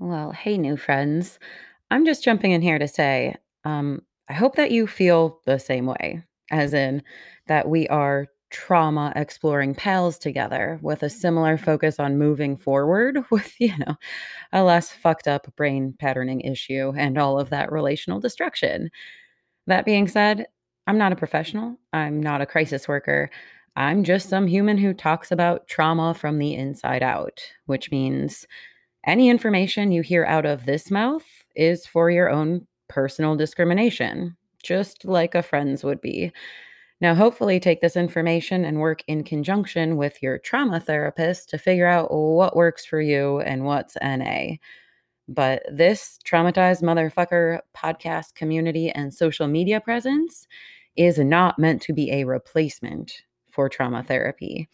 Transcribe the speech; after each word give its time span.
Well, 0.00 0.32
hey, 0.32 0.56
new 0.56 0.78
friends. 0.78 1.38
I'm 1.90 2.06
just 2.06 2.24
jumping 2.24 2.52
in 2.52 2.62
here 2.62 2.78
to 2.78 2.88
say, 2.88 3.36
um, 3.64 4.02
I 4.30 4.32
hope 4.32 4.56
that 4.56 4.70
you 4.70 4.86
feel 4.86 5.40
the 5.44 5.58
same 5.58 5.86
way, 5.86 6.22
as 6.50 6.72
in 6.72 7.02
that 7.48 7.68
we 7.68 7.86
are 7.88 8.28
trauma 8.50 9.12
exploring 9.14 9.74
pals 9.74 10.18
together 10.18 10.78
with 10.82 11.02
a 11.02 11.10
similar 11.10 11.58
focus 11.58 12.00
on 12.00 12.18
moving 12.18 12.56
forward 12.56 13.18
with, 13.30 13.54
you 13.60 13.76
know, 13.78 13.96
a 14.52 14.62
less 14.64 14.90
fucked 14.90 15.28
up 15.28 15.54
brain 15.56 15.94
patterning 15.98 16.40
issue 16.42 16.94
and 16.96 17.18
all 17.18 17.40
of 17.40 17.50
that 17.50 17.72
relational 17.72 18.20
destruction. 18.20 18.90
That 19.66 19.84
being 19.84 20.08
said, 20.08 20.46
I'm 20.86 20.98
not 20.98 21.12
a 21.12 21.16
professional, 21.16 21.78
I'm 21.92 22.22
not 22.22 22.40
a 22.40 22.46
crisis 22.46 22.88
worker. 22.88 23.30
I'm 23.76 24.02
just 24.04 24.28
some 24.28 24.46
human 24.48 24.78
who 24.78 24.92
talks 24.92 25.30
about 25.30 25.68
trauma 25.68 26.14
from 26.14 26.38
the 26.38 26.54
inside 26.54 27.02
out, 27.02 27.40
which 27.66 27.90
means 27.90 28.46
any 29.06 29.28
information 29.28 29.92
you 29.92 30.02
hear 30.02 30.24
out 30.24 30.46
of 30.46 30.66
this 30.66 30.90
mouth 30.90 31.24
is 31.54 31.86
for 31.86 32.10
your 32.10 32.30
own 32.30 32.66
personal 32.88 33.36
discrimination, 33.36 34.36
just 34.62 35.04
like 35.04 35.34
a 35.34 35.42
friend's 35.42 35.84
would 35.84 36.00
be. 36.00 36.32
Now, 37.00 37.14
hopefully, 37.14 37.58
take 37.58 37.80
this 37.80 37.96
information 37.96 38.64
and 38.64 38.78
work 38.78 39.02
in 39.06 39.24
conjunction 39.24 39.96
with 39.96 40.22
your 40.22 40.38
trauma 40.38 40.80
therapist 40.80 41.48
to 41.48 41.58
figure 41.58 41.86
out 41.86 42.12
what 42.12 42.56
works 42.56 42.84
for 42.84 43.00
you 43.00 43.40
and 43.40 43.64
what's 43.64 43.96
NA. 44.02 44.56
But 45.26 45.62
this 45.72 46.18
traumatized 46.26 46.82
motherfucker 46.82 47.60
podcast 47.74 48.34
community 48.34 48.90
and 48.90 49.14
social 49.14 49.46
media 49.46 49.80
presence 49.80 50.46
is 50.96 51.18
not 51.18 51.58
meant 51.58 51.80
to 51.82 51.94
be 51.94 52.10
a 52.10 52.24
replacement 52.24 53.22
for 53.50 53.68
trauma 53.68 54.02
therapy. 54.02 54.68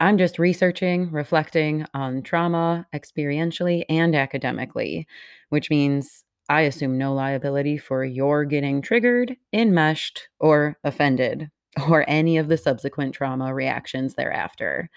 I'm 0.00 0.16
just 0.16 0.38
researching, 0.38 1.10
reflecting 1.10 1.84
on 1.92 2.22
trauma 2.22 2.86
experientially 2.94 3.84
and 3.90 4.14
academically, 4.16 5.06
which 5.50 5.68
means 5.68 6.24
I 6.48 6.62
assume 6.62 6.96
no 6.96 7.12
liability 7.12 7.76
for 7.76 8.02
your 8.04 8.46
getting 8.46 8.80
triggered, 8.80 9.36
enmeshed, 9.52 10.28
or 10.40 10.78
offended, 10.84 11.50
or 11.88 12.04
any 12.08 12.38
of 12.38 12.48
the 12.48 12.56
subsequent 12.56 13.14
trauma 13.14 13.54
reactions 13.54 14.14
thereafter. 14.14 14.88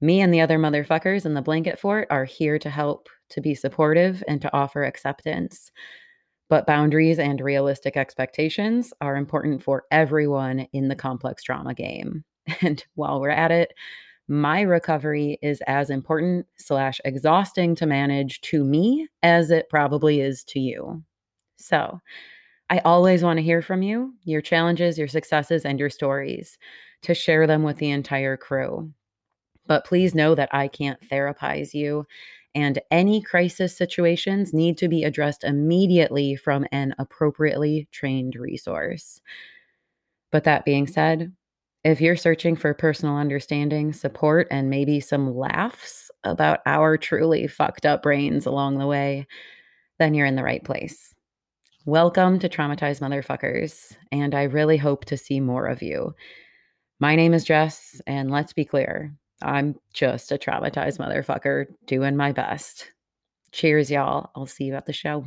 Me 0.00 0.20
and 0.20 0.34
the 0.34 0.40
other 0.40 0.58
motherfuckers 0.58 1.24
in 1.24 1.34
the 1.34 1.40
blanket 1.40 1.78
fort 1.78 2.08
are 2.10 2.24
here 2.24 2.58
to 2.58 2.68
help, 2.68 3.08
to 3.30 3.40
be 3.40 3.54
supportive, 3.54 4.22
and 4.26 4.42
to 4.42 4.52
offer 4.52 4.84
acceptance. 4.84 5.70
But 6.50 6.66
boundaries 6.66 7.18
and 7.20 7.40
realistic 7.40 7.96
expectations 7.96 8.92
are 9.00 9.16
important 9.16 9.62
for 9.62 9.84
everyone 9.92 10.66
in 10.72 10.88
the 10.88 10.96
complex 10.96 11.42
trauma 11.44 11.74
game. 11.74 12.24
And 12.60 12.84
while 12.94 13.22
we're 13.22 13.30
at 13.30 13.50
it, 13.50 13.72
my 14.28 14.62
recovery 14.62 15.38
is 15.42 15.62
as 15.66 15.90
important 15.90 16.46
slash 16.56 17.00
exhausting 17.04 17.74
to 17.76 17.86
manage 17.86 18.40
to 18.42 18.64
me 18.64 19.06
as 19.22 19.50
it 19.50 19.68
probably 19.68 20.20
is 20.20 20.44
to 20.44 20.60
you. 20.60 21.02
So 21.56 22.00
I 22.70 22.78
always 22.78 23.22
want 23.22 23.36
to 23.36 23.42
hear 23.42 23.60
from 23.60 23.82
you, 23.82 24.14
your 24.24 24.40
challenges, 24.40 24.98
your 24.98 25.08
successes, 25.08 25.64
and 25.64 25.78
your 25.78 25.90
stories 25.90 26.58
to 27.02 27.14
share 27.14 27.46
them 27.46 27.62
with 27.62 27.76
the 27.76 27.90
entire 27.90 28.36
crew. 28.36 28.90
But 29.66 29.84
please 29.84 30.14
know 30.14 30.34
that 30.34 30.48
I 30.52 30.68
can't 30.68 31.00
therapize 31.08 31.74
you, 31.74 32.06
and 32.54 32.80
any 32.90 33.20
crisis 33.20 33.76
situations 33.76 34.54
need 34.54 34.78
to 34.78 34.88
be 34.88 35.04
addressed 35.04 35.44
immediately 35.44 36.36
from 36.36 36.66
an 36.72 36.94
appropriately 36.98 37.88
trained 37.92 38.36
resource. 38.36 39.20
But 40.30 40.44
that 40.44 40.64
being 40.64 40.86
said, 40.86 41.32
if 41.84 42.00
you're 42.00 42.16
searching 42.16 42.56
for 42.56 42.72
personal 42.72 43.16
understanding, 43.16 43.92
support, 43.92 44.48
and 44.50 44.70
maybe 44.70 45.00
some 45.00 45.36
laughs 45.36 46.10
about 46.24 46.60
our 46.64 46.96
truly 46.96 47.46
fucked 47.46 47.84
up 47.84 48.02
brains 48.02 48.46
along 48.46 48.78
the 48.78 48.86
way, 48.86 49.26
then 49.98 50.14
you're 50.14 50.26
in 50.26 50.34
the 50.34 50.42
right 50.42 50.64
place. 50.64 51.14
Welcome 51.84 52.38
to 52.38 52.48
Traumatized 52.48 53.00
Motherfuckers, 53.00 53.94
and 54.10 54.34
I 54.34 54.44
really 54.44 54.78
hope 54.78 55.04
to 55.04 55.18
see 55.18 55.40
more 55.40 55.66
of 55.66 55.82
you. 55.82 56.14
My 57.00 57.16
name 57.16 57.34
is 57.34 57.44
Jess, 57.44 58.00
and 58.06 58.30
let's 58.30 58.54
be 58.54 58.64
clear 58.64 59.14
I'm 59.42 59.78
just 59.92 60.32
a 60.32 60.38
traumatized 60.38 60.98
motherfucker 60.98 61.66
doing 61.84 62.16
my 62.16 62.32
best. 62.32 62.92
Cheers, 63.52 63.90
y'all. 63.90 64.30
I'll 64.34 64.46
see 64.46 64.64
you 64.64 64.74
at 64.74 64.86
the 64.86 64.94
show. 64.94 65.26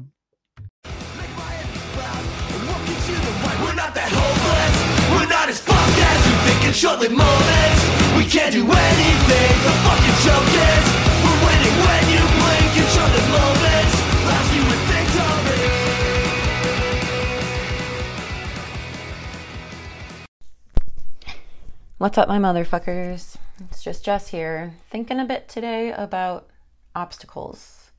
In 6.68 6.74
short-lived 6.74 7.16
moments 7.16 7.82
We 8.18 8.26
can't 8.26 8.52
do 8.52 8.60
anything, 8.60 9.54
the 9.64 9.74
fucking 9.88 10.18
joke 10.28 10.52
is 10.68 10.86
We're 11.24 11.40
winning 11.48 11.76
when 11.88 12.04
you 12.12 12.20
blink 12.36 12.72
in 12.76 12.88
short-lived 12.92 13.32
moments 13.32 13.96
Last 14.28 14.50
you 14.54 14.64
with 14.68 14.84
victory 14.92 15.64
What's 22.00 22.18
up, 22.18 22.28
my 22.28 22.38
motherfuckers? 22.38 23.38
It's 23.72 23.82
just 23.82 24.06
Jess 24.06 24.28
here, 24.28 24.76
thinking 24.92 25.20
a 25.20 25.26
bit 25.26 25.48
today 25.48 25.92
about 25.92 26.48
obstacles. 26.94 27.90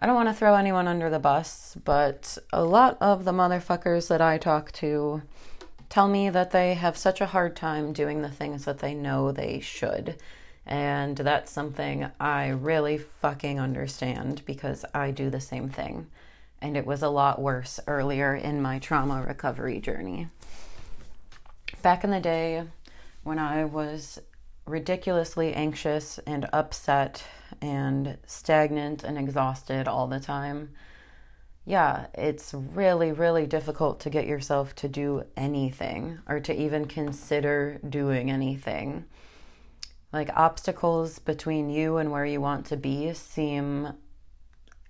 I 0.00 0.06
don't 0.06 0.16
want 0.16 0.28
to 0.28 0.34
throw 0.34 0.56
anyone 0.56 0.88
under 0.88 1.08
the 1.08 1.20
bus, 1.20 1.76
but 1.84 2.38
a 2.52 2.64
lot 2.64 2.98
of 3.00 3.24
the 3.24 3.30
motherfuckers 3.30 4.08
that 4.08 4.20
I 4.20 4.36
talk 4.36 4.72
to 4.72 5.22
tell 5.92 6.08
me 6.08 6.30
that 6.30 6.52
they 6.52 6.72
have 6.72 6.96
such 6.96 7.20
a 7.20 7.26
hard 7.26 7.54
time 7.54 7.92
doing 7.92 8.22
the 8.22 8.30
things 8.30 8.64
that 8.64 8.78
they 8.78 8.94
know 8.94 9.30
they 9.30 9.60
should. 9.60 10.16
And 10.64 11.18
that's 11.18 11.52
something 11.52 12.10
I 12.18 12.48
really 12.48 12.96
fucking 12.96 13.60
understand 13.60 14.40
because 14.46 14.86
I 14.94 15.10
do 15.10 15.28
the 15.28 15.38
same 15.38 15.68
thing. 15.68 16.06
And 16.62 16.78
it 16.78 16.86
was 16.86 17.02
a 17.02 17.10
lot 17.10 17.42
worse 17.42 17.78
earlier 17.86 18.34
in 18.34 18.62
my 18.62 18.78
trauma 18.78 19.22
recovery 19.22 19.80
journey. 19.80 20.28
Back 21.82 22.04
in 22.04 22.10
the 22.10 22.20
day, 22.20 22.64
when 23.22 23.38
I 23.38 23.66
was 23.66 24.18
ridiculously 24.64 25.52
anxious 25.52 26.18
and 26.26 26.48
upset 26.54 27.22
and 27.60 28.16
stagnant 28.26 29.04
and 29.04 29.18
exhausted 29.18 29.86
all 29.86 30.06
the 30.06 30.20
time, 30.20 30.70
yeah, 31.64 32.06
it's 32.14 32.52
really, 32.54 33.12
really 33.12 33.46
difficult 33.46 34.00
to 34.00 34.10
get 34.10 34.26
yourself 34.26 34.74
to 34.76 34.88
do 34.88 35.24
anything 35.36 36.18
or 36.28 36.40
to 36.40 36.52
even 36.52 36.86
consider 36.86 37.78
doing 37.88 38.30
anything. 38.30 39.04
Like 40.12 40.30
obstacles 40.34 41.20
between 41.20 41.70
you 41.70 41.98
and 41.98 42.10
where 42.10 42.26
you 42.26 42.40
want 42.40 42.66
to 42.66 42.76
be 42.76 43.14
seem 43.14 43.92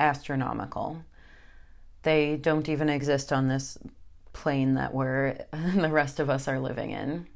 astronomical. 0.01 1.05
They 2.03 2.37
don't 2.37 2.69
even 2.69 2.89
exist 2.89 3.33
on 3.33 3.49
this 3.49 3.77
plane 4.33 4.75
that 4.75 4.95
we're 4.95 5.45
the 5.53 5.91
rest 5.91 6.21
of 6.21 6.31
us 6.31 6.49
are 6.49 6.59
living 6.59 6.91
in. 6.91 7.27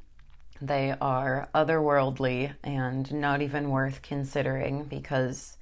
They 0.62 0.94
are 0.98 1.50
otherworldly 1.54 2.54
and 2.64 3.12
not 3.12 3.42
even 3.42 3.68
worth 3.68 4.00
considering 4.00 4.84
because 4.84 5.58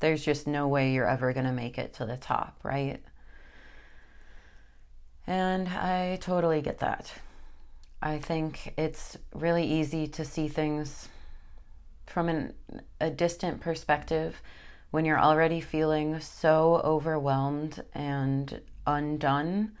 there's 0.00 0.24
just 0.24 0.46
no 0.46 0.66
way 0.66 0.92
you're 0.92 1.06
ever 1.06 1.34
going 1.34 1.44
to 1.44 1.52
make 1.52 1.76
it 1.76 1.92
to 1.94 2.06
the 2.06 2.16
top, 2.16 2.58
right? 2.62 3.02
And 5.28 5.68
I 5.68 6.16
totally 6.22 6.62
get 6.62 6.78
that. 6.78 7.12
I 8.00 8.16
think 8.16 8.72
it's 8.78 9.18
really 9.34 9.64
easy 9.64 10.06
to 10.06 10.24
see 10.24 10.48
things 10.48 11.10
from 12.06 12.30
an, 12.30 12.54
a 12.98 13.10
distant 13.10 13.60
perspective 13.60 14.40
when 14.90 15.04
you're 15.04 15.20
already 15.20 15.60
feeling 15.60 16.18
so 16.20 16.80
overwhelmed 16.82 17.82
and 17.92 18.62
undone. 18.86 19.72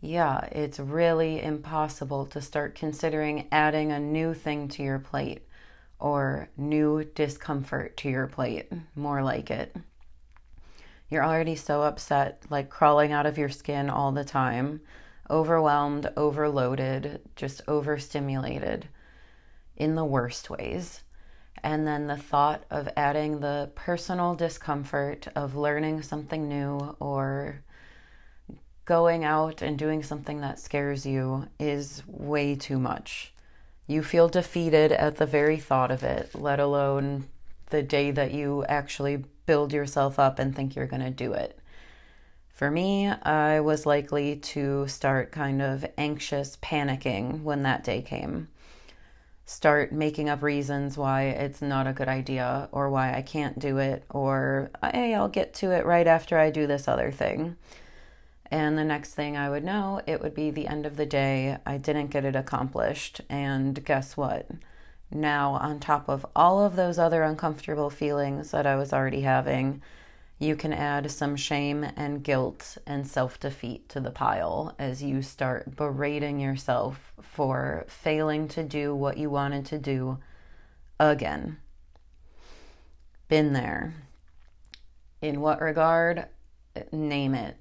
Yeah, 0.00 0.40
it's 0.50 0.80
really 0.80 1.40
impossible 1.40 2.26
to 2.26 2.40
start 2.40 2.74
considering 2.74 3.46
adding 3.52 3.92
a 3.92 4.00
new 4.00 4.34
thing 4.34 4.66
to 4.70 4.82
your 4.82 4.98
plate 4.98 5.46
or 6.00 6.48
new 6.56 7.04
discomfort 7.04 7.96
to 7.98 8.10
your 8.10 8.26
plate, 8.26 8.72
more 8.96 9.22
like 9.22 9.48
it. 9.48 9.76
You're 11.10 11.24
already 11.24 11.56
so 11.56 11.82
upset, 11.82 12.42
like 12.50 12.70
crawling 12.70 13.12
out 13.12 13.26
of 13.26 13.36
your 13.36 13.48
skin 13.48 13.90
all 13.90 14.12
the 14.12 14.24
time, 14.24 14.80
overwhelmed, 15.28 16.10
overloaded, 16.16 17.20
just 17.34 17.62
overstimulated 17.66 18.88
in 19.76 19.96
the 19.96 20.04
worst 20.04 20.48
ways. 20.50 21.02
And 21.62 21.86
then 21.86 22.06
the 22.06 22.16
thought 22.16 22.64
of 22.70 22.88
adding 22.96 23.40
the 23.40 23.70
personal 23.74 24.34
discomfort 24.34 25.26
of 25.34 25.56
learning 25.56 26.02
something 26.02 26.48
new 26.48 26.96
or 27.00 27.62
going 28.84 29.24
out 29.24 29.62
and 29.62 29.78
doing 29.78 30.02
something 30.02 30.40
that 30.40 30.58
scares 30.58 31.04
you 31.04 31.48
is 31.58 32.02
way 32.06 32.54
too 32.54 32.78
much. 32.78 33.32
You 33.86 34.02
feel 34.02 34.28
defeated 34.28 34.92
at 34.92 35.16
the 35.16 35.26
very 35.26 35.58
thought 35.58 35.90
of 35.90 36.02
it, 36.02 36.34
let 36.34 36.60
alone 36.60 37.26
the 37.70 37.82
day 37.82 38.10
that 38.10 38.32
you 38.32 38.64
actually 38.68 39.24
build 39.50 39.72
yourself 39.72 40.20
up 40.20 40.38
and 40.38 40.54
think 40.54 40.76
you're 40.76 40.86
going 40.86 41.02
to 41.02 41.10
do 41.10 41.32
it. 41.32 41.58
For 42.50 42.70
me, 42.70 43.08
I 43.08 43.58
was 43.58 43.84
likely 43.84 44.36
to 44.36 44.86
start 44.86 45.32
kind 45.32 45.60
of 45.60 45.84
anxious, 45.98 46.56
panicking 46.62 47.42
when 47.42 47.64
that 47.64 47.82
day 47.82 48.00
came. 48.00 48.46
start 49.50 49.90
making 49.90 50.28
up 50.28 50.42
reasons 50.42 50.96
why 50.96 51.24
it's 51.24 51.60
not 51.60 51.84
a 51.84 51.92
good 51.92 52.06
idea 52.06 52.68
or 52.70 52.88
why 52.88 53.12
I 53.12 53.20
can't 53.20 53.58
do 53.58 53.78
it 53.78 54.04
or 54.08 54.70
hey, 54.92 55.12
I'll 55.12 55.28
get 55.28 55.54
to 55.54 55.72
it 55.72 55.84
right 55.84 56.06
after 56.06 56.38
I 56.38 56.50
do 56.50 56.68
this 56.68 56.86
other 56.86 57.10
thing. 57.10 57.56
And 58.48 58.78
the 58.78 58.84
next 58.84 59.14
thing 59.14 59.36
I 59.36 59.50
would 59.50 59.64
know, 59.64 60.02
it 60.06 60.20
would 60.20 60.34
be 60.34 60.52
the 60.52 60.68
end 60.68 60.86
of 60.86 60.96
the 60.96 61.04
day. 61.04 61.58
I 61.66 61.78
didn't 61.78 62.12
get 62.12 62.24
it 62.24 62.36
accomplished. 62.36 63.22
And 63.28 63.84
guess 63.84 64.16
what? 64.16 64.46
Now, 65.12 65.52
on 65.54 65.80
top 65.80 66.08
of 66.08 66.24
all 66.36 66.64
of 66.64 66.76
those 66.76 66.98
other 66.98 67.22
uncomfortable 67.22 67.90
feelings 67.90 68.52
that 68.52 68.66
I 68.66 68.76
was 68.76 68.92
already 68.92 69.22
having, 69.22 69.82
you 70.38 70.56
can 70.56 70.72
add 70.72 71.10
some 71.10 71.36
shame 71.36 71.84
and 71.84 72.22
guilt 72.22 72.78
and 72.86 73.06
self 73.06 73.38
defeat 73.38 73.88
to 73.90 74.00
the 74.00 74.10
pile 74.10 74.74
as 74.78 75.02
you 75.02 75.20
start 75.20 75.76
berating 75.76 76.40
yourself 76.40 77.12
for 77.20 77.84
failing 77.88 78.48
to 78.48 78.62
do 78.62 78.94
what 78.94 79.18
you 79.18 79.28
wanted 79.28 79.66
to 79.66 79.78
do 79.78 80.18
again. 80.98 81.58
Been 83.28 83.52
there. 83.52 83.94
In 85.20 85.40
what 85.40 85.60
regard? 85.60 86.26
Name 86.90 87.34
it. 87.34 87.56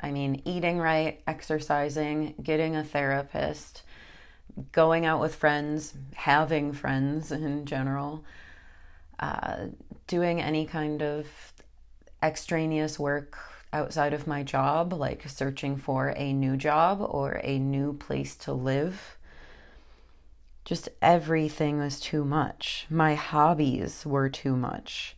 I 0.00 0.10
mean, 0.10 0.40
eating 0.44 0.78
right, 0.78 1.20
exercising, 1.26 2.34
getting 2.42 2.76
a 2.76 2.82
therapist, 2.82 3.82
going 4.72 5.06
out 5.06 5.20
with 5.20 5.34
friends, 5.34 5.94
having 6.14 6.72
friends 6.72 7.32
in 7.32 7.64
general, 7.64 8.24
uh, 9.18 9.66
doing 10.06 10.40
any 10.40 10.66
kind 10.66 11.02
of 11.02 11.26
extraneous 12.22 12.98
work 12.98 13.38
outside 13.72 14.12
of 14.12 14.26
my 14.26 14.42
job, 14.42 14.92
like 14.92 15.28
searching 15.28 15.76
for 15.76 16.12
a 16.16 16.32
new 16.32 16.56
job 16.56 17.00
or 17.00 17.40
a 17.42 17.58
new 17.58 17.94
place 17.94 18.36
to 18.36 18.52
live. 18.52 19.16
Just 20.64 20.88
everything 21.00 21.78
was 21.78 21.98
too 21.98 22.24
much. 22.24 22.86
My 22.88 23.14
hobbies 23.14 24.06
were 24.06 24.28
too 24.28 24.56
much. 24.56 25.16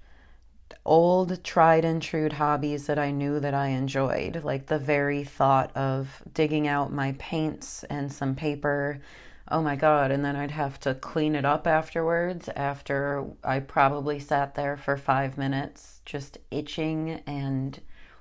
Old, 0.84 1.42
tried 1.44 1.84
and 1.84 2.00
true 2.02 2.28
hobbies 2.30 2.86
that 2.86 2.98
I 2.98 3.10
knew 3.10 3.40
that 3.40 3.54
I 3.54 3.68
enjoyed, 3.68 4.44
like 4.44 4.66
the 4.66 4.78
very 4.78 5.24
thought 5.24 5.74
of 5.76 6.22
digging 6.32 6.68
out 6.68 6.92
my 6.92 7.14
paints 7.18 7.84
and 7.84 8.12
some 8.12 8.34
paper 8.34 9.00
oh 9.48 9.62
my 9.62 9.76
God. 9.76 10.10
And 10.10 10.24
then 10.24 10.36
I'd 10.36 10.50
have 10.50 10.80
to 10.80 10.94
clean 10.94 11.34
it 11.34 11.44
up 11.44 11.66
afterwards 11.66 12.48
after 12.56 13.26
I 13.42 13.60
probably 13.60 14.18
sat 14.18 14.54
there 14.54 14.76
for 14.76 14.96
five 14.96 15.36
minutes 15.36 16.00
just 16.04 16.38
itching 16.50 17.22
and 17.26 17.80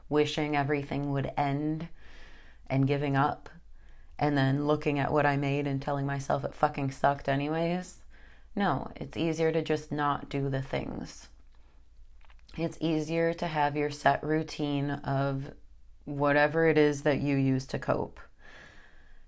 wishing 0.09 0.55
everything 0.55 1.11
would 1.11 1.31
end 1.37 1.87
and 2.67 2.87
giving 2.87 3.15
up. 3.15 3.49
And 4.19 4.37
then 4.37 4.67
looking 4.67 4.99
at 4.99 5.11
what 5.11 5.25
I 5.25 5.37
made 5.37 5.67
and 5.67 5.81
telling 5.81 6.05
myself 6.05 6.43
it 6.43 6.53
fucking 6.53 6.91
sucked 6.91 7.27
anyways. 7.27 8.01
No, 8.55 8.91
it's 8.95 9.17
easier 9.17 9.51
to 9.51 9.61
just 9.61 9.91
not 9.91 10.29
do 10.29 10.49
the 10.49 10.61
things. 10.61 11.29
It's 12.55 12.77
easier 12.79 13.33
to 13.33 13.47
have 13.47 13.75
your 13.75 13.89
set 13.89 14.23
routine 14.23 14.91
of 14.91 15.53
whatever 16.05 16.67
it 16.67 16.77
is 16.77 17.01
that 17.01 17.19
you 17.19 17.35
use 17.35 17.65
to 17.67 17.79
cope. 17.79 18.19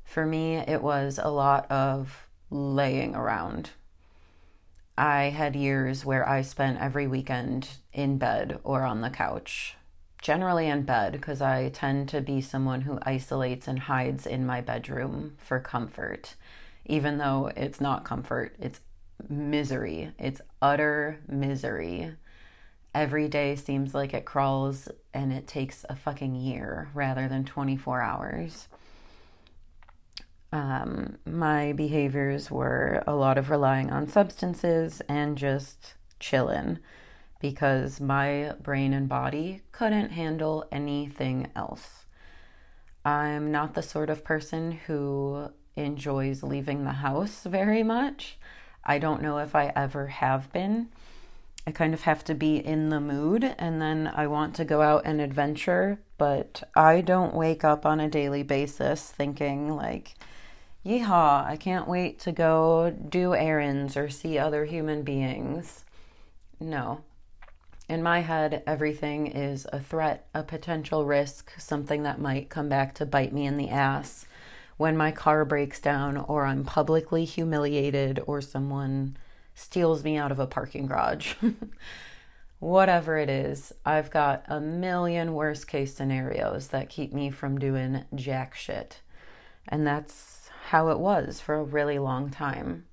For 0.03 0.27
me, 0.27 0.57
it 0.57 0.83
was 0.83 1.19
a 1.21 1.31
lot 1.31 1.69
of 1.71 2.27
laying 2.51 3.15
around. 3.15 3.71
I 4.95 5.23
had 5.23 5.55
years 5.55 6.05
where 6.05 6.27
I 6.27 6.43
spent 6.43 6.79
every 6.79 7.07
weekend 7.07 7.69
in 7.91 8.19
bed 8.19 8.59
or 8.63 8.83
on 8.83 9.01
the 9.01 9.09
couch, 9.09 9.75
generally 10.21 10.67
in 10.67 10.83
bed 10.83 11.13
because 11.13 11.41
I 11.41 11.69
tend 11.69 12.07
to 12.09 12.21
be 12.21 12.41
someone 12.41 12.81
who 12.81 12.99
isolates 13.01 13.67
and 13.67 13.79
hides 13.79 14.27
in 14.27 14.45
my 14.45 14.61
bedroom 14.61 15.35
for 15.39 15.59
comfort, 15.59 16.35
even 16.85 17.17
though 17.17 17.51
it's 17.57 17.81
not 17.81 18.05
comfort, 18.05 18.55
it's 18.59 18.81
misery. 19.27 20.11
It's 20.19 20.41
utter 20.61 21.19
misery. 21.27 22.13
Every 22.95 23.27
day 23.27 23.55
seems 23.55 23.93
like 23.93 24.15
it 24.15 24.25
crawls 24.25 24.87
and 25.13 25.31
it 25.31 25.45
takes 25.45 25.85
a 25.87 25.95
fucking 25.95 26.33
year 26.33 26.89
rather 26.95 27.27
than 27.27 27.45
24 27.45 28.01
hours 28.01 28.67
um, 30.55 31.17
my 31.25 31.73
behaviors 31.73 32.49
were 32.49 33.03
a 33.05 33.13
lot 33.13 33.37
of 33.37 33.49
relying 33.49 33.91
on 33.91 34.07
substances 34.07 35.01
and 35.09 35.37
just 35.37 35.95
chilling 36.17 36.79
because 37.41 37.99
my 37.99 38.53
brain 38.61 38.93
and 38.93 39.09
body 39.09 39.63
couldn't 39.73 40.11
handle 40.11 40.65
anything 40.71 41.47
else. 41.57 42.05
I'm 43.03 43.51
not 43.51 43.73
the 43.73 43.83
sort 43.83 44.09
of 44.09 44.23
person 44.23 44.71
who 44.71 45.49
enjoys 45.75 46.41
leaving 46.41 46.85
the 46.85 46.91
house 46.91 47.43
very 47.43 47.83
much. 47.83 48.37
I 48.81 48.97
don't 48.97 49.21
know 49.21 49.39
if 49.39 49.55
I 49.55 49.73
ever 49.75 50.07
have 50.07 50.53
been. 50.53 50.87
I 51.67 51.71
kind 51.71 51.93
of 51.93 52.01
have 52.01 52.23
to 52.25 52.35
be 52.35 52.57
in 52.57 52.89
the 52.89 52.99
mood 52.99 53.55
and 53.57 53.81
then 53.81 54.11
I 54.13 54.27
want 54.27 54.55
to 54.55 54.65
go 54.65 54.81
out 54.81 55.03
and 55.05 55.19
adventure, 55.19 55.99
but 56.17 56.63
I 56.75 57.01
don't 57.01 57.33
wake 57.33 57.63
up 57.63 57.85
on 57.85 57.99
a 57.99 58.09
daily 58.09 58.43
basis 58.43 59.09
thinking 59.09 59.75
like, 59.75 60.13
yeehaw, 60.85 61.43
I 61.45 61.57
can't 61.57 61.87
wait 61.87 62.19
to 62.19 62.31
go 62.31 62.91
do 62.91 63.33
errands 63.33 63.97
or 63.97 64.09
see 64.09 64.37
other 64.37 64.65
human 64.65 65.01
beings. 65.01 65.85
No. 66.59 67.01
In 67.89 68.03
my 68.03 68.21
head, 68.21 68.63
everything 68.67 69.27
is 69.27 69.67
a 69.73 69.79
threat, 69.79 70.27
a 70.33 70.43
potential 70.43 71.05
risk, 71.05 71.51
something 71.59 72.03
that 72.03 72.21
might 72.21 72.49
come 72.49 72.69
back 72.69 72.93
to 72.95 73.05
bite 73.05 73.33
me 73.33 73.45
in 73.45 73.57
the 73.57 73.69
ass 73.69 74.25
when 74.77 74.97
my 74.97 75.11
car 75.11 75.45
breaks 75.45 75.79
down 75.79 76.17
or 76.17 76.45
I'm 76.45 76.63
publicly 76.63 77.25
humiliated 77.25 78.19
or 78.27 78.41
someone 78.41 79.17
steals 79.55 80.03
me 80.03 80.17
out 80.17 80.31
of 80.31 80.39
a 80.39 80.45
parking 80.45 80.85
garage. 80.85 81.33
Whatever 82.59 83.17
it 83.17 83.29
is, 83.29 83.73
I've 83.85 84.11
got 84.11 84.45
a 84.47 84.59
million 84.59 85.33
worst 85.33 85.67
case 85.67 85.95
scenarios 85.95 86.67
that 86.67 86.89
keep 86.89 87.13
me 87.13 87.29
from 87.31 87.57
doing 87.57 88.05
jack 88.13 88.55
shit. 88.55 89.01
And 89.67 89.87
that's 89.87 90.49
how 90.67 90.89
it 90.89 90.99
was 90.99 91.41
for 91.41 91.55
a 91.55 91.63
really 91.63 91.99
long 91.99 92.29
time. 92.29 92.85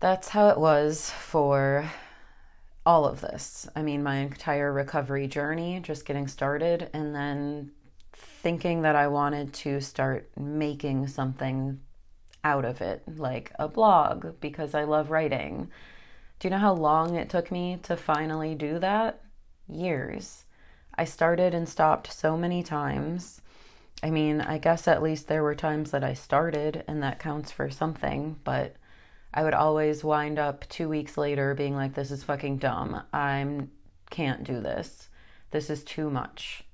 That's 0.00 0.30
how 0.30 0.48
it 0.48 0.58
was 0.58 1.10
for 1.10 1.90
all 2.86 3.04
of 3.04 3.20
this. 3.20 3.68
I 3.76 3.82
mean, 3.82 4.02
my 4.02 4.16
entire 4.16 4.72
recovery 4.72 5.26
journey, 5.26 5.80
just 5.80 6.06
getting 6.06 6.26
started, 6.26 6.88
and 6.94 7.14
then 7.14 7.72
thinking 8.12 8.82
that 8.82 8.96
I 8.96 9.08
wanted 9.08 9.52
to 9.54 9.80
start 9.80 10.30
making 10.38 11.08
something 11.08 11.80
out 12.42 12.64
of 12.64 12.80
it, 12.80 13.02
like 13.16 13.52
a 13.58 13.68
blog, 13.68 14.40
because 14.40 14.74
I 14.74 14.84
love 14.84 15.10
writing. 15.10 15.70
Do 16.38 16.48
you 16.48 16.50
know 16.50 16.58
how 16.58 16.72
long 16.72 17.16
it 17.16 17.28
took 17.28 17.50
me 17.50 17.78
to 17.82 17.96
finally 17.96 18.54
do 18.54 18.78
that? 18.78 19.20
Years. 19.68 20.44
I 20.94 21.04
started 21.04 21.54
and 21.54 21.68
stopped 21.68 22.12
so 22.12 22.36
many 22.36 22.62
times. 22.62 23.40
I 24.02 24.10
mean, 24.10 24.40
I 24.40 24.58
guess 24.58 24.88
at 24.88 25.02
least 25.02 25.28
there 25.28 25.42
were 25.42 25.54
times 25.54 25.90
that 25.90 26.02
I 26.02 26.14
started 26.14 26.84
and 26.88 27.02
that 27.02 27.18
counts 27.18 27.52
for 27.52 27.70
something, 27.70 28.36
but 28.44 28.76
I 29.32 29.42
would 29.42 29.54
always 29.54 30.02
wind 30.02 30.38
up 30.38 30.68
2 30.70 30.88
weeks 30.88 31.18
later 31.18 31.54
being 31.54 31.76
like 31.76 31.94
this 31.94 32.10
is 32.10 32.24
fucking 32.24 32.58
dumb. 32.58 33.02
I 33.12 33.66
can't 34.10 34.42
do 34.42 34.60
this. 34.60 35.08
This 35.50 35.68
is 35.68 35.84
too 35.84 36.10
much. 36.10 36.64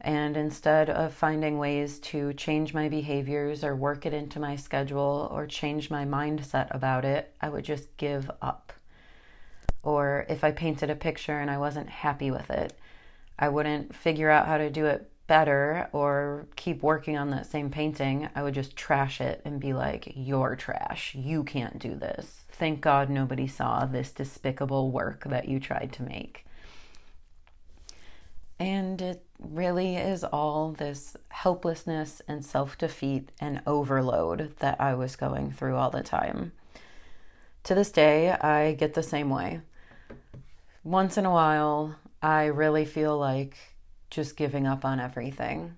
And 0.00 0.36
instead 0.36 0.90
of 0.90 1.14
finding 1.14 1.58
ways 1.58 1.98
to 2.00 2.32
change 2.34 2.74
my 2.74 2.88
behaviors 2.88 3.64
or 3.64 3.74
work 3.74 4.04
it 4.04 4.12
into 4.12 4.38
my 4.38 4.56
schedule 4.56 5.28
or 5.32 5.46
change 5.46 5.90
my 5.90 6.04
mindset 6.04 6.74
about 6.74 7.04
it, 7.04 7.34
I 7.40 7.48
would 7.48 7.64
just 7.64 7.96
give 7.96 8.30
up. 8.42 8.72
Or 9.82 10.26
if 10.28 10.44
I 10.44 10.50
painted 10.50 10.90
a 10.90 10.94
picture 10.94 11.38
and 11.38 11.50
I 11.50 11.58
wasn't 11.58 11.88
happy 11.88 12.30
with 12.30 12.50
it, 12.50 12.74
I 13.38 13.48
wouldn't 13.48 13.94
figure 13.94 14.30
out 14.30 14.46
how 14.46 14.58
to 14.58 14.70
do 14.70 14.86
it 14.86 15.10
better 15.26 15.88
or 15.92 16.46
keep 16.56 16.82
working 16.82 17.16
on 17.16 17.30
that 17.30 17.46
same 17.46 17.70
painting, 17.70 18.28
I 18.34 18.42
would 18.42 18.54
just 18.54 18.76
trash 18.76 19.20
it 19.20 19.40
and 19.44 19.60
be 19.60 19.72
like, 19.72 20.12
You're 20.14 20.56
trash. 20.56 21.14
You 21.14 21.44
can't 21.44 21.78
do 21.78 21.94
this. 21.94 22.44
Thank 22.50 22.80
God 22.80 23.10
nobody 23.10 23.46
saw 23.46 23.84
this 23.86 24.12
despicable 24.12 24.90
work 24.90 25.24
that 25.24 25.48
you 25.48 25.58
tried 25.58 25.92
to 25.94 26.02
make. 26.02 26.44
And 28.58 29.02
it 29.02 29.24
really 29.38 29.96
is 29.96 30.24
all 30.24 30.72
this 30.72 31.16
helplessness 31.28 32.22
and 32.28 32.44
self 32.44 32.78
defeat 32.78 33.30
and 33.40 33.60
overload 33.66 34.56
that 34.58 34.80
I 34.80 34.94
was 34.94 35.16
going 35.16 35.50
through 35.52 35.76
all 35.76 35.90
the 35.90 36.02
time. 36.02 36.52
To 37.64 37.74
this 37.74 37.90
day, 37.90 38.30
I 38.30 38.74
get 38.74 38.94
the 38.94 39.02
same 39.02 39.30
way. 39.30 39.60
Once 40.82 41.16
in 41.16 41.24
a 41.24 41.30
while, 41.30 41.96
I 42.22 42.44
really 42.44 42.84
feel 42.84 43.18
like 43.18 43.56
just 44.10 44.36
giving 44.36 44.66
up 44.66 44.84
on 44.84 45.00
everything. 45.00 45.74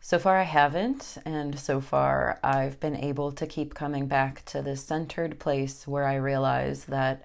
So 0.00 0.18
far, 0.18 0.36
I 0.36 0.42
haven't, 0.42 1.16
and 1.24 1.58
so 1.58 1.80
far, 1.80 2.38
I've 2.44 2.78
been 2.78 2.94
able 2.94 3.32
to 3.32 3.46
keep 3.46 3.74
coming 3.74 4.06
back 4.06 4.44
to 4.44 4.60
this 4.60 4.84
centered 4.84 5.38
place 5.38 5.88
where 5.88 6.04
I 6.04 6.16
realize 6.16 6.84
that 6.84 7.24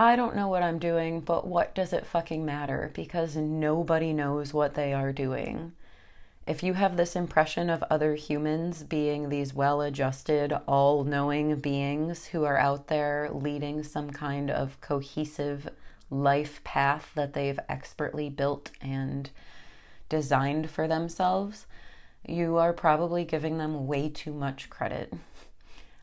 I 0.00 0.14
don't 0.14 0.36
know 0.36 0.46
what 0.46 0.62
I'm 0.62 0.78
doing, 0.78 1.22
but 1.22 1.44
what 1.44 1.74
does 1.74 1.92
it 1.92 2.06
fucking 2.06 2.44
matter? 2.44 2.92
Because 2.94 3.34
nobody 3.34 4.12
knows 4.12 4.54
what 4.54 4.74
they 4.74 4.92
are 4.92 5.12
doing. 5.12 5.72
if 6.46 6.62
you 6.62 6.74
have 6.74 6.96
this 6.96 7.16
impression 7.16 7.68
of 7.68 7.82
other 7.90 8.14
humans 8.14 8.84
being 8.84 9.28
these 9.28 9.52
well 9.52 9.80
adjusted, 9.82 10.52
all 10.68 11.02
knowing 11.02 11.56
beings 11.60 12.26
who 12.26 12.44
are 12.44 12.56
out 12.58 12.86
there 12.86 13.28
leading 13.32 13.82
some 13.82 14.10
kind 14.10 14.50
of 14.52 14.80
cohesive 14.80 15.68
life 16.10 16.62
path 16.62 17.10
that 17.16 17.32
they've 17.34 17.58
expertly 17.68 18.30
built 18.30 18.70
and 18.80 19.30
designed 20.08 20.70
for 20.70 20.86
themselves, 20.86 21.66
you 22.26 22.56
are 22.56 22.72
probably 22.72 23.24
giving 23.24 23.58
them 23.58 23.88
way 23.88 24.08
too 24.08 24.32
much 24.32 24.70
credit. 24.70 25.12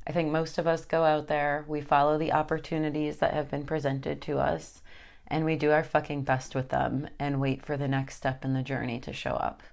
I 0.07 0.11
think 0.11 0.31
most 0.31 0.57
of 0.57 0.67
us 0.67 0.85
go 0.85 1.03
out 1.03 1.27
there, 1.27 1.65
we 1.67 1.81
follow 1.81 2.17
the 2.17 2.31
opportunities 2.31 3.17
that 3.17 3.33
have 3.33 3.49
been 3.49 3.65
presented 3.65 4.21
to 4.23 4.37
us, 4.37 4.81
and 5.27 5.43
we 5.43 5.55
do 5.55 5.71
our 5.71 5.83
fucking 5.83 6.23
best 6.23 6.53
with 6.53 6.69
them 6.69 7.09
and 7.17 7.41
wait 7.41 7.65
for 7.65 7.75
the 7.75 7.87
next 7.87 8.15
step 8.15 8.45
in 8.45 8.53
the 8.53 8.61
journey 8.61 8.99
to 8.99 9.13
show 9.13 9.31
up. 9.31 9.63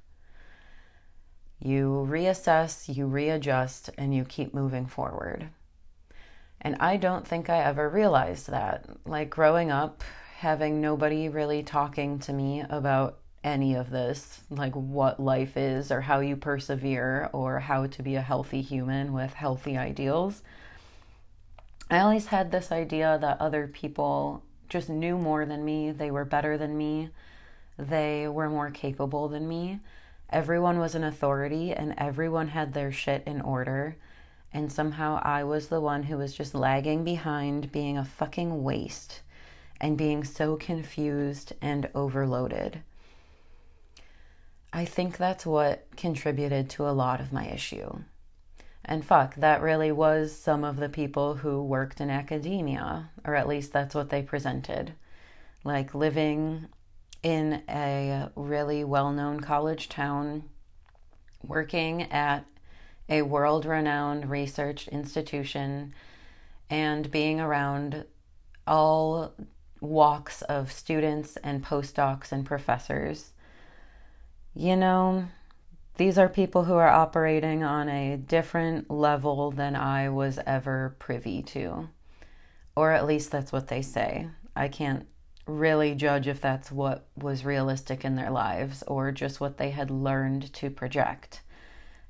You 1.60 2.06
reassess, 2.10 2.94
you 2.94 3.06
readjust, 3.06 3.90
and 3.98 4.14
you 4.14 4.24
keep 4.24 4.52
moving 4.52 4.86
forward. 4.86 5.50
And 6.60 6.76
I 6.80 6.96
don't 6.96 7.26
think 7.26 7.50
I 7.50 7.58
ever 7.58 7.88
realized 7.88 8.48
that. 8.48 8.86
Like 9.04 9.30
growing 9.30 9.70
up, 9.70 10.02
having 10.38 10.80
nobody 10.80 11.28
really 11.28 11.62
talking 11.62 12.18
to 12.20 12.32
me 12.32 12.64
about 12.68 13.18
any 13.44 13.74
of 13.74 13.90
this, 13.90 14.40
like 14.50 14.74
what 14.74 15.18
life 15.20 15.56
is 15.56 15.90
or 15.90 16.00
how 16.00 16.20
you 16.20 16.36
persevere 16.36 17.28
or 17.32 17.60
how 17.60 17.86
to 17.86 18.02
be 18.02 18.14
a 18.14 18.22
healthy 18.22 18.62
human 18.62 19.12
with 19.12 19.34
healthy 19.34 19.76
ideals. 19.76 20.42
I 21.90 22.00
always 22.00 22.26
had 22.26 22.50
this 22.50 22.72
idea 22.72 23.18
that 23.20 23.40
other 23.40 23.66
people 23.66 24.42
just 24.68 24.88
knew 24.88 25.18
more 25.18 25.44
than 25.44 25.64
me, 25.64 25.90
they 25.90 26.10
were 26.10 26.24
better 26.24 26.56
than 26.56 26.76
me, 26.78 27.10
they 27.78 28.28
were 28.28 28.48
more 28.48 28.70
capable 28.70 29.28
than 29.28 29.46
me. 29.48 29.80
Everyone 30.30 30.78
was 30.78 30.94
an 30.94 31.04
authority 31.04 31.72
and 31.72 31.94
everyone 31.98 32.48
had 32.48 32.72
their 32.72 32.92
shit 32.92 33.22
in 33.26 33.40
order. 33.40 33.96
And 34.54 34.72
somehow 34.72 35.20
I 35.22 35.44
was 35.44 35.68
the 35.68 35.80
one 35.80 36.04
who 36.04 36.16
was 36.16 36.34
just 36.34 36.54
lagging 36.54 37.04
behind, 37.04 37.72
being 37.72 37.98
a 37.98 38.04
fucking 38.04 38.62
waste 38.62 39.20
and 39.80 39.98
being 39.98 40.24
so 40.24 40.56
confused 40.56 41.52
and 41.60 41.90
overloaded. 41.94 42.82
I 44.72 44.84
think 44.86 45.16
that's 45.16 45.44
what 45.44 45.86
contributed 45.96 46.70
to 46.70 46.88
a 46.88 46.92
lot 46.92 47.20
of 47.20 47.32
my 47.32 47.46
issue. 47.46 48.00
And 48.84 49.04
fuck, 49.04 49.36
that 49.36 49.60
really 49.60 49.92
was 49.92 50.34
some 50.34 50.64
of 50.64 50.76
the 50.76 50.88
people 50.88 51.34
who 51.34 51.62
worked 51.62 52.00
in 52.00 52.10
academia, 52.10 53.10
or 53.24 53.34
at 53.34 53.46
least 53.46 53.72
that's 53.72 53.94
what 53.94 54.10
they 54.10 54.22
presented. 54.22 54.94
Like 55.62 55.94
living 55.94 56.68
in 57.22 57.62
a 57.68 58.30
really 58.34 58.82
well 58.82 59.12
known 59.12 59.40
college 59.40 59.88
town, 59.88 60.44
working 61.42 62.10
at 62.10 62.44
a 63.08 63.22
world 63.22 63.66
renowned 63.66 64.30
research 64.30 64.88
institution, 64.88 65.94
and 66.70 67.10
being 67.10 67.40
around 67.40 68.04
all 68.66 69.34
walks 69.80 70.42
of 70.42 70.72
students 70.72 71.36
and 71.44 71.62
postdocs 71.62 72.32
and 72.32 72.46
professors. 72.46 73.31
You 74.54 74.76
know, 74.76 75.28
these 75.96 76.18
are 76.18 76.28
people 76.28 76.64
who 76.64 76.74
are 76.74 76.88
operating 76.88 77.62
on 77.62 77.88
a 77.88 78.16
different 78.16 78.90
level 78.90 79.50
than 79.50 79.74
I 79.74 80.10
was 80.10 80.38
ever 80.46 80.94
privy 80.98 81.42
to. 81.42 81.88
Or 82.76 82.92
at 82.92 83.06
least 83.06 83.30
that's 83.30 83.52
what 83.52 83.68
they 83.68 83.82
say. 83.82 84.28
I 84.54 84.68
can't 84.68 85.06
really 85.46 85.94
judge 85.94 86.28
if 86.28 86.40
that's 86.40 86.70
what 86.70 87.06
was 87.16 87.44
realistic 87.44 88.04
in 88.04 88.14
their 88.14 88.30
lives 88.30 88.82
or 88.86 89.10
just 89.10 89.40
what 89.40 89.58
they 89.58 89.70
had 89.70 89.90
learned 89.90 90.52
to 90.54 90.70
project. 90.70 91.40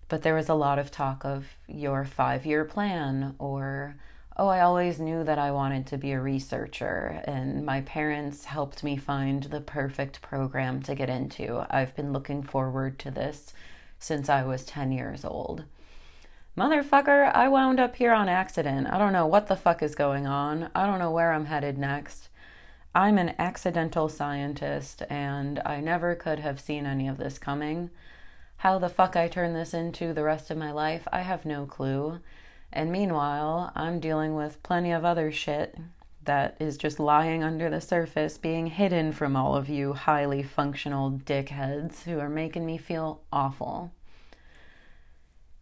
But 0.08 0.22
there 0.22 0.34
was 0.34 0.48
a 0.48 0.54
lot 0.54 0.78
of 0.78 0.90
talk 0.90 1.24
of 1.24 1.46
your 1.66 2.04
five 2.04 2.44
year 2.44 2.64
plan 2.64 3.34
or 3.38 3.96
oh, 4.36 4.48
I 4.48 4.60
always 4.60 4.98
knew 4.98 5.24
that 5.24 5.38
I 5.38 5.50
wanted 5.50 5.86
to 5.88 5.98
be 5.98 6.12
a 6.12 6.20
researcher, 6.20 7.22
and 7.24 7.66
my 7.66 7.82
parents 7.82 8.44
helped 8.46 8.82
me 8.82 8.96
find 8.96 9.42
the 9.44 9.60
perfect 9.60 10.22
program 10.22 10.82
to 10.84 10.94
get 10.94 11.10
into. 11.10 11.66
I've 11.70 11.94
been 11.94 12.12
looking 12.12 12.42
forward 12.42 12.98
to 13.00 13.10
this 13.10 13.52
since 13.98 14.28
I 14.28 14.42
was 14.44 14.64
10 14.64 14.92
years 14.92 15.24
old. 15.24 15.64
Motherfucker, 16.56 17.34
I 17.34 17.48
wound 17.48 17.80
up 17.80 17.96
here 17.96 18.12
on 18.12 18.28
accident. 18.28 18.86
I 18.90 18.98
don't 18.98 19.12
know 19.12 19.26
what 19.26 19.46
the 19.46 19.56
fuck 19.56 19.82
is 19.82 19.94
going 19.94 20.26
on. 20.26 20.70
I 20.74 20.86
don't 20.86 20.98
know 20.98 21.10
where 21.10 21.32
I'm 21.32 21.46
headed 21.46 21.78
next. 21.78 22.28
I'm 22.94 23.16
an 23.16 23.34
accidental 23.38 24.08
scientist, 24.08 25.02
and 25.08 25.62
I 25.64 25.80
never 25.80 26.14
could 26.14 26.40
have 26.40 26.60
seen 26.60 26.84
any 26.84 27.08
of 27.08 27.16
this 27.16 27.38
coming. 27.38 27.90
How 28.58 28.78
the 28.78 28.90
fuck 28.90 29.16
I 29.16 29.28
turn 29.28 29.54
this 29.54 29.72
into 29.72 30.12
the 30.12 30.24
rest 30.24 30.50
of 30.50 30.58
my 30.58 30.72
life, 30.72 31.08
I 31.10 31.22
have 31.22 31.46
no 31.46 31.64
clue. 31.64 32.20
And 32.72 32.90
meanwhile, 32.90 33.70
I'm 33.74 34.00
dealing 34.00 34.34
with 34.34 34.62
plenty 34.62 34.92
of 34.92 35.04
other 35.04 35.30
shit 35.30 35.76
that 36.24 36.56
is 36.60 36.76
just 36.76 37.00
lying 37.00 37.42
under 37.42 37.68
the 37.68 37.80
surface, 37.80 38.38
being 38.38 38.68
hidden 38.68 39.12
from 39.12 39.36
all 39.36 39.56
of 39.56 39.68
you 39.68 39.92
highly 39.92 40.42
functional 40.42 41.10
dickheads 41.10 42.04
who 42.04 42.18
are 42.18 42.28
making 42.28 42.64
me 42.64 42.78
feel 42.78 43.20
awful. 43.32 43.92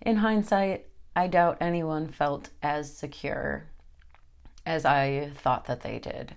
In 0.03 0.17
hindsight, 0.17 0.87
I 1.17 1.27
doubt 1.27 1.59
anyone 1.61 2.09
felt 2.09 2.51
as 2.63 2.93
secure 2.95 3.65
as 4.65 4.85
I 4.85 5.31
thought 5.35 5.65
that 5.65 5.81
they 5.81 5.99
did 5.99 6.35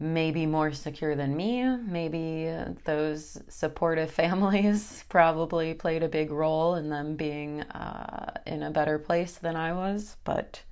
maybe 0.00 0.46
more 0.46 0.72
secure 0.72 1.14
than 1.14 1.36
me. 1.36 1.62
Maybe 1.76 2.50
those 2.84 3.40
supportive 3.48 4.10
families 4.22 5.04
probably 5.08 5.74
played 5.74 6.02
a 6.02 6.08
big 6.08 6.30
role 6.30 6.74
in 6.74 6.88
them 6.88 7.14
being 7.14 7.60
uh, 7.60 8.32
in 8.46 8.62
a 8.62 8.70
better 8.70 8.98
place 8.98 9.34
than 9.34 9.54
I 9.54 9.72
was. 9.74 10.16
But 10.24 10.62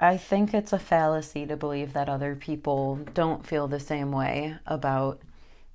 I 0.00 0.16
think 0.16 0.52
it's 0.52 0.72
a 0.72 0.78
fallacy 0.78 1.46
to 1.46 1.56
believe 1.56 1.92
that 1.92 2.08
other 2.08 2.34
people 2.34 2.96
don't 3.14 3.46
feel 3.46 3.68
the 3.68 3.80
same 3.80 4.12
way 4.12 4.56
about 4.66 5.22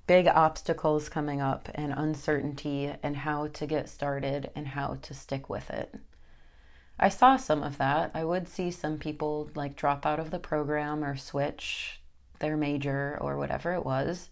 big 0.06 0.28
obstacles 0.28 1.08
coming 1.08 1.40
up 1.40 1.70
and 1.74 1.94
uncertainty 1.94 2.94
and 3.02 3.16
how 3.16 3.48
to 3.48 3.66
get 3.66 3.88
started 3.88 4.52
and 4.56 4.68
how 4.68 4.98
to 5.02 5.14
stick 5.14 5.50
with 5.50 5.70
it. 5.70 5.96
I 7.00 7.10
saw 7.10 7.38
some 7.38 7.64
of 7.64 7.78
that. 7.78 8.12
I 8.14 8.24
would 8.24 8.48
see 8.48 8.72
some 8.72 8.98
people 8.98 9.50
like 9.56 9.76
drop 9.76 10.06
out 10.06 10.20
of 10.20 10.32
the 10.32 10.40
program 10.40 11.04
or 11.04 11.18
switch 11.18 12.00
their 12.40 12.56
major 12.56 13.18
or 13.20 13.38
whatever 13.38 13.74
it 13.74 13.86
was. 13.86 14.30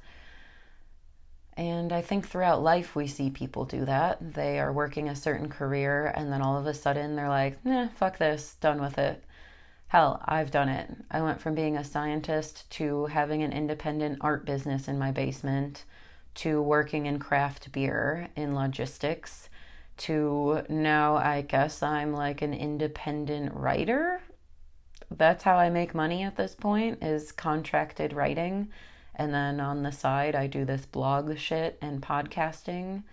And 1.58 1.91
I 1.91 2.01
think 2.01 2.27
throughout 2.27 2.63
life 2.63 2.96
we 2.96 3.08
see 3.08 3.30
people 3.30 3.65
do 3.65 3.86
that. 3.86 4.34
They 4.34 4.60
are 4.60 4.72
working 4.72 5.10
a 5.10 5.15
certain 5.15 5.50
career 5.50 6.13
and 6.15 6.32
then 6.32 6.41
all 6.41 6.58
of 6.58 6.65
a 6.65 6.74
sudden 6.74 7.15
they're 7.15 7.30
like, 7.30 7.63
nah, 7.65 7.89
fuck 7.89 8.18
this, 8.18 8.56
done 8.62 8.82
with 8.82 8.98
it. 8.98 9.24
Hell, 9.88 10.24
I've 10.25 10.51
done 10.51 10.70
it. 10.70 10.89
I 11.10 11.22
went 11.22 11.41
from 11.41 11.53
being 11.53 11.75
a 11.75 11.84
scientist 11.84 12.70
to 12.72 13.08
having 13.08 13.44
an 13.44 13.51
independent 13.51 14.20
art 14.22 14.46
business 14.46 14.88
in 14.88 14.98
my 14.98 15.12
basement 15.12 15.84
to 16.36 16.62
working 16.62 17.06
in 17.08 17.20
craft 17.20 17.72
beer 17.74 18.30
in 18.38 18.56
logistics 18.56 19.50
to 20.01 20.63
now 20.70 21.15
I 21.15 21.41
guess 21.41 21.84
I'm 21.84 22.13
like 22.13 22.41
an 22.41 22.53
independent 22.53 23.53
writer. 23.53 24.22
That's 25.10 25.43
how 25.43 25.58
I 25.58 25.70
make 25.70 25.93
money 25.93 26.24
at 26.24 26.38
this 26.38 26.55
point 26.55 27.03
is 27.03 27.31
contracted 27.31 28.13
writing. 28.13 28.70
And 29.15 29.34
then 29.34 29.60
on 29.60 29.84
the 29.84 29.91
side, 29.91 30.36
I 30.36 30.48
do 30.48 30.65
this 30.65 30.86
blog 30.86 31.38
shit 31.38 31.77
and 31.81 32.01
podcasting 32.01 33.03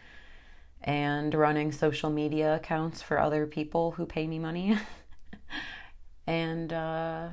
and 0.81 1.35
running 1.35 1.73
social 1.73 2.09
media 2.09 2.55
accounts 2.55 3.03
for 3.03 3.19
other 3.19 3.47
people 3.47 3.93
who 3.93 4.07
pay 4.07 4.27
me 4.27 4.39
money. 4.39 4.79
and 6.27 6.73
uh, 6.73 7.29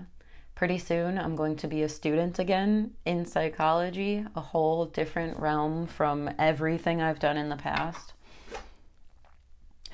pretty 0.56 0.80
soon, 0.80 1.18
I'm 1.18 1.36
going 1.36 1.56
to 1.58 1.68
be 1.68 1.84
a 1.84 1.90
student 1.90 2.40
again 2.40 2.96
in 3.06 3.26
psychology, 3.26 4.26
a 4.36 4.42
whole 4.42 4.86
different 4.86 5.40
realm 5.40 5.86
from 5.86 6.30
everything 6.40 7.02
I've 7.02 7.20
done 7.20 7.38
in 7.38 7.50
the 7.50 7.56
past. 7.56 8.14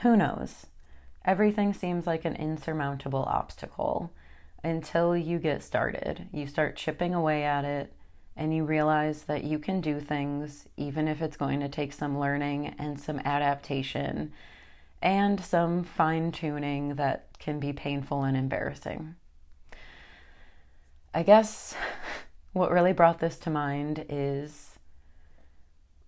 Who 0.01 0.17
knows? 0.17 0.65
Everything 1.25 1.75
seems 1.75 2.07
like 2.07 2.25
an 2.25 2.35
insurmountable 2.35 3.23
obstacle 3.23 4.11
until 4.63 5.15
you 5.15 5.37
get 5.37 5.61
started. 5.61 6.27
You 6.33 6.47
start 6.47 6.75
chipping 6.75 7.13
away 7.13 7.43
at 7.43 7.65
it 7.65 7.93
and 8.35 8.55
you 8.55 8.63
realize 8.63 9.23
that 9.23 9.43
you 9.43 9.59
can 9.59 9.79
do 9.79 9.99
things 9.99 10.67
even 10.75 11.07
if 11.07 11.21
it's 11.21 11.37
going 11.37 11.59
to 11.59 11.69
take 11.69 11.93
some 11.93 12.19
learning 12.19 12.73
and 12.79 12.99
some 12.99 13.19
adaptation 13.19 14.33
and 15.03 15.39
some 15.39 15.83
fine 15.83 16.31
tuning 16.31 16.95
that 16.95 17.27
can 17.37 17.59
be 17.59 17.71
painful 17.71 18.23
and 18.23 18.35
embarrassing. 18.35 19.13
I 21.13 21.21
guess 21.21 21.75
what 22.53 22.71
really 22.71 22.93
brought 22.93 23.19
this 23.19 23.37
to 23.39 23.51
mind 23.51 24.03
is 24.09 24.79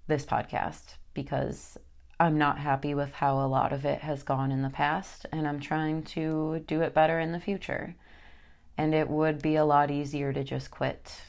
this 0.08 0.26
podcast 0.26 0.96
because 1.14 1.78
I'm 2.20 2.38
not 2.38 2.60
happy 2.60 2.94
with 2.94 3.14
how 3.14 3.38
a 3.40 3.48
lot 3.48 3.74
of 3.74 3.86
it 3.86 4.02
has 4.02 4.24
gone 4.24 4.52
in 4.52 4.62
the 4.62 4.70
past, 4.70 5.26
and 5.32 5.48
I'm 5.48 5.60
trying 5.60 6.04
to 6.04 6.64
do 6.68 6.82
it 6.82 6.94
better 6.94 7.20
in 7.20 7.32
the 7.32 7.40
future. 7.40 7.96
And 8.78 8.94
it 8.94 9.10
would 9.10 9.42
be 9.42 9.56
a 9.56 9.66
lot 9.66 9.92
easier 9.92 10.32
to 10.32 10.44
just 10.44 10.72
quit. 10.72 11.22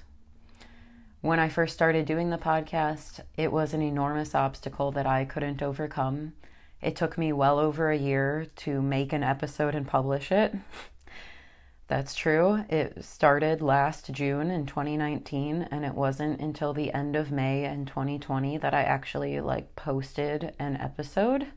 When 1.21 1.39
I 1.39 1.49
first 1.49 1.73
started 1.73 2.05
doing 2.05 2.29
the 2.29 2.39
podcast, 2.39 3.21
it 3.37 3.51
was 3.51 3.73
an 3.73 3.81
enormous 3.81 4.35
obstacle 4.35 4.93
that 4.93 5.07
I 5.07 5.25
couldn't 5.25 5.63
overcome. 5.63 6.35
It 6.83 6.97
took 6.97 7.17
me 7.17 7.33
well 7.33 7.59
over 7.59 7.91
a 7.91 7.97
year 7.97 8.49
to 8.57 8.83
make 8.83 9.13
an 9.15 9.23
episode 9.23 9.75
and 9.75 9.89
publish 9.89 10.31
it. 10.31 10.55
That's 11.87 12.15
true. 12.15 12.65
It 12.71 13.05
started 13.05 13.61
last 13.61 14.11
June 14.11 14.51
in 14.51 14.65
2019 14.65 15.69
and 15.71 15.85
it 15.85 15.95
wasn't 15.95 16.41
until 16.41 16.73
the 16.73 16.93
end 16.95 17.15
of 17.15 17.31
May 17.31 17.65
in 17.65 17.85
2020 17.85 18.57
that 18.59 18.73
I 18.73 18.83
actually 18.83 19.41
like 19.41 19.77
posted 19.77 20.55
an 20.59 20.77
episode. 20.79 21.49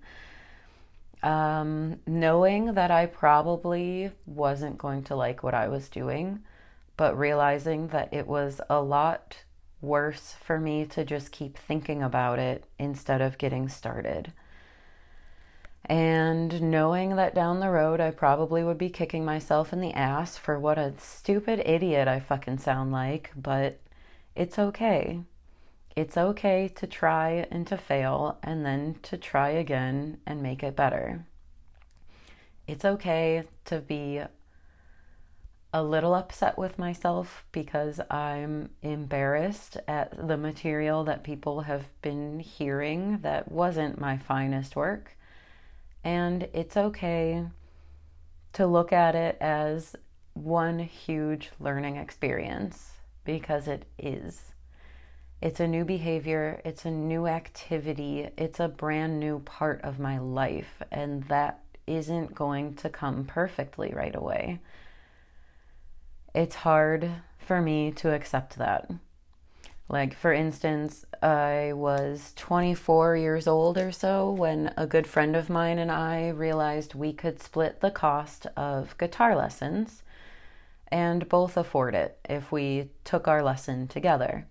Um, 1.24 2.00
knowing 2.05 2.74
that 2.74 2.91
I 2.91 3.05
probably 3.05 4.12
wasn't 4.25 4.77
going 4.77 5.03
to 5.05 5.15
like 5.15 5.43
what 5.43 5.53
I 5.53 5.69
was 5.69 5.89
doing, 5.89 6.43
but 6.98 7.17
realizing 7.17 7.88
that 7.88 8.13
it 8.13 8.27
was 8.27 8.60
a 8.69 8.81
lot 8.81 9.43
worse 9.81 10.36
for 10.43 10.60
me 10.60 10.86
to 10.86 11.05
just 11.05 11.31
keep 11.31 11.57
thinking 11.57 12.03
about 12.03 12.38
it 12.38 12.65
instead 12.77 13.22
of 13.22 13.38
getting 13.38 13.69
started. 13.69 14.34
And 15.88 16.63
knowing 16.63 17.15
that 17.15 17.34
down 17.34 17.62
the 17.62 17.70
road 17.70 18.01
I 18.01 18.12
probably 18.12 18.63
would 18.63 18.77
be 18.77 18.89
kicking 18.89 19.24
myself 19.24 19.72
in 19.72 19.79
the 19.79 19.94
ass 19.94 20.38
for 20.38 20.60
what 20.60 20.77
a 20.77 20.94
stupid 20.98 21.62
idiot 21.65 22.08
I 22.10 22.20
fucking 22.20 22.58
sound 22.58 22.91
like, 22.91 23.32
but 23.36 23.79
it's 24.36 24.60
okay. 24.60 25.22
It's 25.96 26.17
okay 26.17 26.67
to 26.75 26.88
try 26.88 27.48
and 27.50 27.65
to 27.67 27.77
fail 27.77 28.38
and 28.44 28.65
then 28.65 28.98
to 29.03 29.17
try 29.17 29.50
again 29.50 30.20
and 30.25 30.44
make 30.44 30.62
it 30.62 30.75
better. 30.75 31.25
It's 32.67 32.84
okay 32.84 33.46
to 33.65 33.79
be 33.79 34.22
a 35.74 35.84
little 35.84 36.13
upset 36.13 36.58
with 36.58 36.77
myself 36.77 37.46
because 37.51 38.00
I'm 38.10 38.70
embarrassed 38.82 39.77
at 39.88 40.27
the 40.27 40.38
material 40.38 41.03
that 41.06 41.24
people 41.24 41.62
have 41.62 41.86
been 42.01 42.39
hearing 42.39 43.20
that 43.22 43.51
wasn't 43.51 44.00
my 44.00 44.17
finest 44.17 44.75
work. 44.75 45.16
And 46.04 46.48
it's 46.54 46.77
okay 46.77 47.46
to 48.54 48.68
look 48.68 48.94
at 48.94 49.16
it 49.16 49.38
as 49.42 49.96
one 50.34 50.80
huge 50.80 51.51
learning 51.60 51.98
experience 51.98 52.92
because 53.25 53.68
it 53.68 53.86
is. 53.98 54.54
It's 55.42 55.60
a 55.60 55.68
new 55.68 55.86
behavior, 55.86 56.62
it's 56.66 56.86
a 56.86 56.92
new 56.92 57.27
activity, 57.27 58.30
it's 58.38 58.60
a 58.60 58.68
brand 58.68 59.20
new 59.20 59.39
part 59.39 59.82
of 59.84 60.00
my 60.00 60.18
life, 60.18 60.82
and 60.92 61.24
that 61.25 61.60
isn't 61.86 62.34
going 62.34 62.74
to 62.75 62.89
come 62.89 63.25
perfectly 63.25 63.94
right 63.94 64.16
away 64.16 64.60
it's 66.38 66.56
hard 66.56 67.10
for 67.39 67.60
me 67.60 67.92
to 67.92 68.13
accept 68.13 68.58
that. 68.58 68.92
Like, 69.89 70.13
for 70.13 70.34
instance, 70.34 71.06
I 71.22 71.72
was 71.74 72.34
24 72.36 73.15
years 73.15 73.48
old 73.48 73.77
or 73.77 73.91
so 73.91 74.29
when 74.29 74.74
a 74.75 74.86
good 74.86 75.08
friend 75.08 75.36
of 75.36 75.50
mine 75.50 75.79
and 75.79 75.91
I 75.91 76.29
realized 76.29 76.94
we 76.94 77.13
could 77.13 77.41
split 77.41 77.79
the 77.79 77.91
cost 77.91 78.48
of 78.58 78.98
guitar 78.98 79.36
lessons 79.36 80.03
and 80.89 81.29
both 81.29 81.56
afford 81.56 81.96
it 81.96 82.20
if 82.29 82.51
we 82.51 82.89
took 83.06 83.27
our 83.27 83.41
lesson 83.41 83.88
together. 83.88 84.46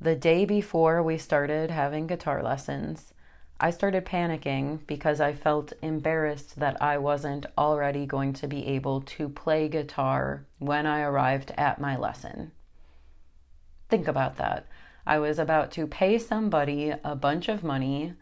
The 0.00 0.16
day 0.16 0.44
before 0.46 1.02
we 1.02 1.18
started 1.18 1.70
having 1.70 2.06
guitar 2.06 2.42
lessons, 2.42 3.12
I 3.60 3.70
started 3.70 4.06
panicking 4.06 4.86
because 4.86 5.20
I 5.20 5.32
felt 5.32 5.72
embarrassed 5.82 6.60
that 6.60 6.80
I 6.80 6.96
wasn't 6.96 7.44
already 7.58 8.06
going 8.06 8.32
to 8.34 8.46
be 8.46 8.66
able 8.68 9.00
to 9.02 9.28
play 9.28 9.68
guitar 9.68 10.46
when 10.58 10.86
I 10.86 11.00
arrived 11.00 11.52
at 11.58 11.80
my 11.80 11.96
lesson. 11.96 12.52
Think 13.88 14.06
about 14.06 14.36
that. 14.36 14.66
I 15.06 15.18
was 15.18 15.38
about 15.38 15.70
to 15.72 15.86
pay 15.86 16.18
somebody 16.18 16.92
a 17.02 17.16
bunch 17.16 17.48
of 17.48 17.64
money, 17.64 18.12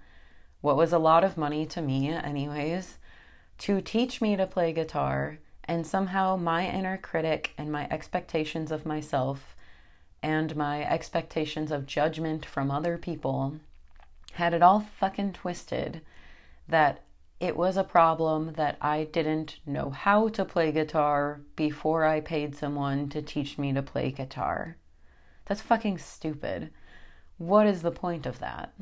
what 0.61 0.76
was 0.76 0.92
a 0.92 0.99
lot 0.99 1.25
of 1.25 1.37
money 1.37 1.66
to 1.66 1.82
me, 1.82 2.08
anyways, 2.11 2.99
to 3.58 3.80
teach 3.80 4.20
me 4.20 4.37
to 4.37 4.46
play 4.46 4.73
guitar, 4.73 5.38
and 5.64 5.87
somehow 5.87 6.37
my 6.37 6.68
inner 6.68 6.96
critic 6.96 7.52
and 7.58 7.73
my 7.73 7.88
expectations 7.90 8.70
of 8.70 8.87
myself 8.87 9.56
and 10.23 10.54
my 10.56 10.85
expectations 10.85 11.73
of 11.73 11.87
judgment 11.87 12.46
from 12.46 12.70
other 12.70 12.96
people 12.96 13.57
had 14.35 14.55
it 14.55 14.62
all 14.62 14.81
fucking 14.81 15.33
twisted 15.33 16.00
that 16.68 17.02
it 17.40 17.57
was 17.57 17.76
a 17.76 17.85
problem 17.85 18.52
that 18.55 18.76
I 18.81 19.05
didn't 19.05 19.59
know 19.66 19.90
how 19.90 20.29
to 20.29 20.44
play 20.44 20.72
guitar 20.72 21.40
before 21.55 22.05
I 22.05 22.20
paid 22.20 22.57
someone 22.57 23.09
to 23.11 23.20
teach 23.20 23.59
me 23.59 23.72
to 23.72 23.83
play 23.83 24.11
guitar. 24.11 24.76
That's 25.46 25.61
fucking 25.61 25.98
stupid. 25.98 26.70
What 27.38 27.66
is 27.66 27.82
the 27.82 27.90
point 27.90 28.26
of 28.26 28.38
that? 28.40 28.74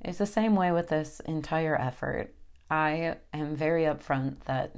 It's 0.00 0.18
the 0.18 0.26
same 0.26 0.56
way 0.56 0.72
with 0.72 0.88
this 0.88 1.20
entire 1.20 1.76
effort. 1.80 2.34
I 2.70 3.16
am 3.32 3.56
very 3.56 3.84
upfront 3.84 4.40
that 4.46 4.74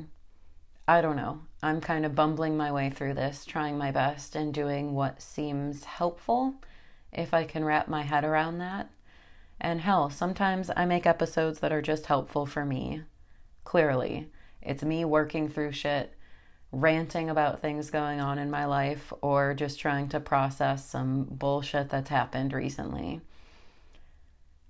I 0.89 1.01
don't 1.01 1.17
know. 1.17 1.41
I'm 1.63 1.81
kind 1.81 2.07
of 2.07 2.15
bumbling 2.15 2.57
my 2.57 2.71
way 2.71 2.91
through 2.91 3.15
this, 3.15 3.45
trying 3.45 3.77
my 3.77 3.91
best 3.91 4.37
and 4.37 4.55
doing 4.55 4.95
what 4.95 5.21
seems 5.21 5.85
helpful 5.85 6.55
if 7.13 7.35
I 7.35 7.45
can 7.45 7.65
wrap 7.65 7.89
my 7.89 8.03
head 8.03 8.25
around 8.25 8.59
that. 8.59 8.91
And 9.61 9.81
hell, 9.81 10.11
sometimes 10.11 10.71
I 10.77 10.85
make 10.85 11.07
episodes 11.07 11.61
that 11.61 11.73
are 11.73 11.83
just 11.83 12.07
helpful 12.07 12.47
for 12.47 12.65
me. 12.65 13.03
Clearly, 13.65 14.31
it's 14.63 14.85
me 14.85 15.05
working 15.05 15.49
through 15.49 15.73
shit, 15.73 16.15
ranting 16.77 17.31
about 17.31 17.63
things 17.63 17.91
going 17.91 18.21
on 18.21 18.39
in 18.39 18.51
my 18.51 18.67
life, 18.67 19.13
or 19.23 19.55
just 19.55 19.81
trying 19.81 20.09
to 20.11 20.21
process 20.21 20.85
some 20.85 21.25
bullshit 21.25 21.89
that's 21.89 22.11
happened 22.11 22.53
recently. 22.53 23.23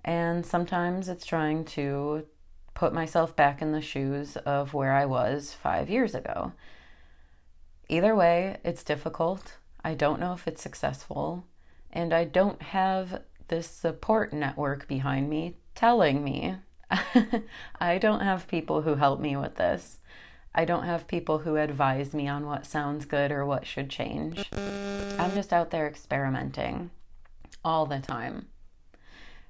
And 0.05 0.45
sometimes 0.45 1.09
it's 1.09 1.25
trying 1.25 1.65
to 1.65 2.25
put 2.73 2.93
myself 2.93 3.35
back 3.35 3.61
in 3.61 3.73
the 3.73 3.81
shoes 3.81 4.37
of 4.37 4.73
where 4.73 4.93
I 4.93 5.05
was 5.05 5.53
five 5.53 5.89
years 5.89 6.15
ago. 6.15 6.53
Either 7.89 8.15
way, 8.15 8.57
it's 8.63 8.83
difficult. 8.83 9.57
I 9.83 9.93
don't 9.93 10.19
know 10.19 10.33
if 10.33 10.47
it's 10.47 10.61
successful. 10.61 11.45
And 11.91 12.13
I 12.13 12.23
don't 12.23 12.61
have 12.61 13.21
this 13.47 13.67
support 13.67 14.31
network 14.31 14.87
behind 14.87 15.29
me 15.29 15.57
telling 15.75 16.23
me. 16.23 16.55
I 17.81 17.97
don't 17.97 18.21
have 18.21 18.47
people 18.47 18.83
who 18.83 18.95
help 18.95 19.19
me 19.19 19.35
with 19.35 19.55
this. 19.55 19.99
I 20.57 20.65
don't 20.65 20.85
have 20.85 21.07
people 21.07 21.37
who 21.37 21.55
advise 21.55 22.15
me 22.15 22.27
on 22.27 22.47
what 22.47 22.65
sounds 22.65 23.05
good 23.05 23.31
or 23.31 23.45
what 23.45 23.67
should 23.67 23.91
change. 23.91 24.49
I'm 25.19 25.35
just 25.35 25.53
out 25.53 25.69
there 25.69 25.87
experimenting 25.87 26.89
all 27.63 27.85
the 27.85 27.99
time. 27.99 28.47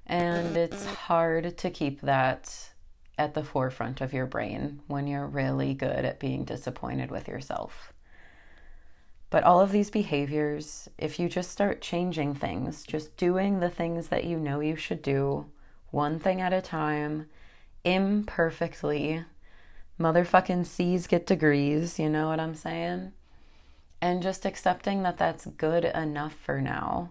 And 0.06 0.54
it's 0.54 0.84
hard 0.84 1.56
to 1.56 1.70
keep 1.70 2.02
that 2.02 2.72
at 3.16 3.32
the 3.32 3.42
forefront 3.42 4.02
of 4.02 4.12
your 4.12 4.26
brain 4.26 4.80
when 4.86 5.06
you're 5.06 5.26
really 5.26 5.72
good 5.72 6.04
at 6.04 6.20
being 6.20 6.44
disappointed 6.44 7.10
with 7.10 7.26
yourself. 7.26 7.94
But 9.30 9.44
all 9.44 9.62
of 9.62 9.72
these 9.72 9.90
behaviors, 9.90 10.90
if 10.98 11.18
you 11.18 11.30
just 11.30 11.50
start 11.50 11.80
changing 11.80 12.34
things, 12.34 12.84
just 12.84 13.16
doing 13.16 13.60
the 13.60 13.70
things 13.70 14.08
that 14.08 14.24
you 14.24 14.38
know 14.38 14.60
you 14.60 14.76
should 14.76 15.00
do, 15.00 15.46
one 15.90 16.18
thing 16.18 16.42
at 16.42 16.52
a 16.52 16.60
time, 16.60 17.28
imperfectly, 17.82 19.24
motherfucking 19.98 20.66
C's 20.66 21.06
get 21.06 21.26
degrees, 21.26 21.98
you 21.98 22.08
know 22.08 22.28
what 22.28 22.40
I'm 22.40 22.54
saying? 22.54 23.12
And 24.00 24.22
just 24.22 24.44
accepting 24.44 25.02
that 25.02 25.18
that's 25.18 25.46
good 25.46 25.84
enough 25.84 26.34
for 26.34 26.60
now. 26.60 27.10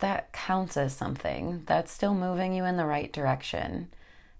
That 0.00 0.32
counts 0.32 0.76
as 0.76 0.94
something. 0.94 1.62
That's 1.66 1.92
still 1.92 2.14
moving 2.14 2.52
you 2.52 2.64
in 2.64 2.76
the 2.76 2.86
right 2.86 3.12
direction. 3.12 3.88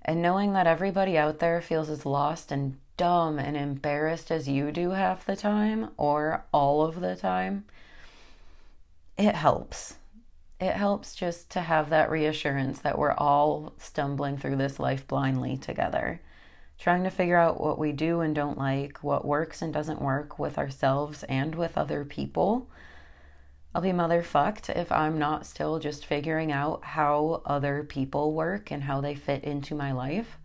And 0.03 0.22
knowing 0.22 0.55
that 0.55 0.66
everybody 0.66 1.18
out 1.18 1.38
there 1.38 1.61
feels 1.61 1.90
as 1.90 2.07
lost 2.07 2.50
and 2.50 2.79
dumb 2.96 3.38
and 3.38 3.57
embarrassed 3.57 4.31
as 4.31 4.48
you 4.48 4.72
do 4.72 4.90
half 4.90 5.24
the 5.24 5.37
time 5.37 5.90
or 5.96 6.44
all 6.53 6.83
of 6.83 7.00
the 7.00 7.16
time, 7.16 7.64
it 9.16 9.35
helps. 9.35 9.94
It 10.61 10.72
helps 10.72 11.14
just 11.14 11.50
to 11.50 11.61
have 11.61 11.90
that 11.90 12.11
reassurance 12.11 12.81
that 12.81 12.98
we're 12.98 13.14
all 13.14 13.72
stumbling 13.79 14.37
through 14.37 14.57
this 14.57 14.79
life 14.79 15.07
blindly 15.07 15.57
together, 15.57 16.20
trying 16.80 17.04
to 17.04 17.10
figure 17.10 17.36
out 17.36 17.60
what 17.60 17.78
we 17.78 17.92
do 17.92 18.22
and 18.22 18.34
don't 18.34 18.56
like, 18.56 19.04
what 19.04 19.26
works 19.26 19.60
and 19.60 19.72
doesn't 19.72 20.00
work 20.00 20.38
with 20.38 20.56
ourselves 20.56 21.22
and 21.24 21.54
with 21.54 21.76
other 21.76 22.06
people. 22.06 22.66
I'll 23.74 23.82
be 23.82 23.90
motherfucked 23.90 24.74
if 24.74 24.90
I'm 24.90 25.18
not 25.18 25.44
still 25.44 25.78
just 25.78 26.06
figuring 26.06 26.50
out 26.50 26.82
how 26.82 27.42
other 27.44 27.84
people 27.84 28.32
work 28.32 28.70
and 28.72 28.82
how 28.82 29.02
they 29.02 29.14
fit 29.14 29.44
into 29.44 29.74
my 29.74 29.92
life. 29.92 30.38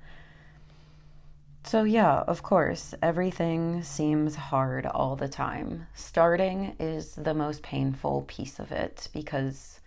So, 1.63 1.83
yeah, 1.83 2.19
of 2.27 2.43
course, 2.43 2.93
everything 3.01 3.81
seems 3.81 4.35
hard 4.35 4.85
all 4.85 5.15
the 5.15 5.29
time. 5.29 5.87
Starting 5.95 6.75
is 6.79 7.15
the 7.15 7.33
most 7.33 7.63
painful 7.63 8.25
piece 8.27 8.59
of 8.59 8.71
it 8.73 9.07
because 9.13 9.79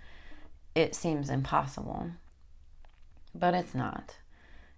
it 0.75 0.97
seems 0.97 1.29
impossible. 1.29 2.11
But 3.35 3.55
it's 3.55 3.75
not. 3.75 4.17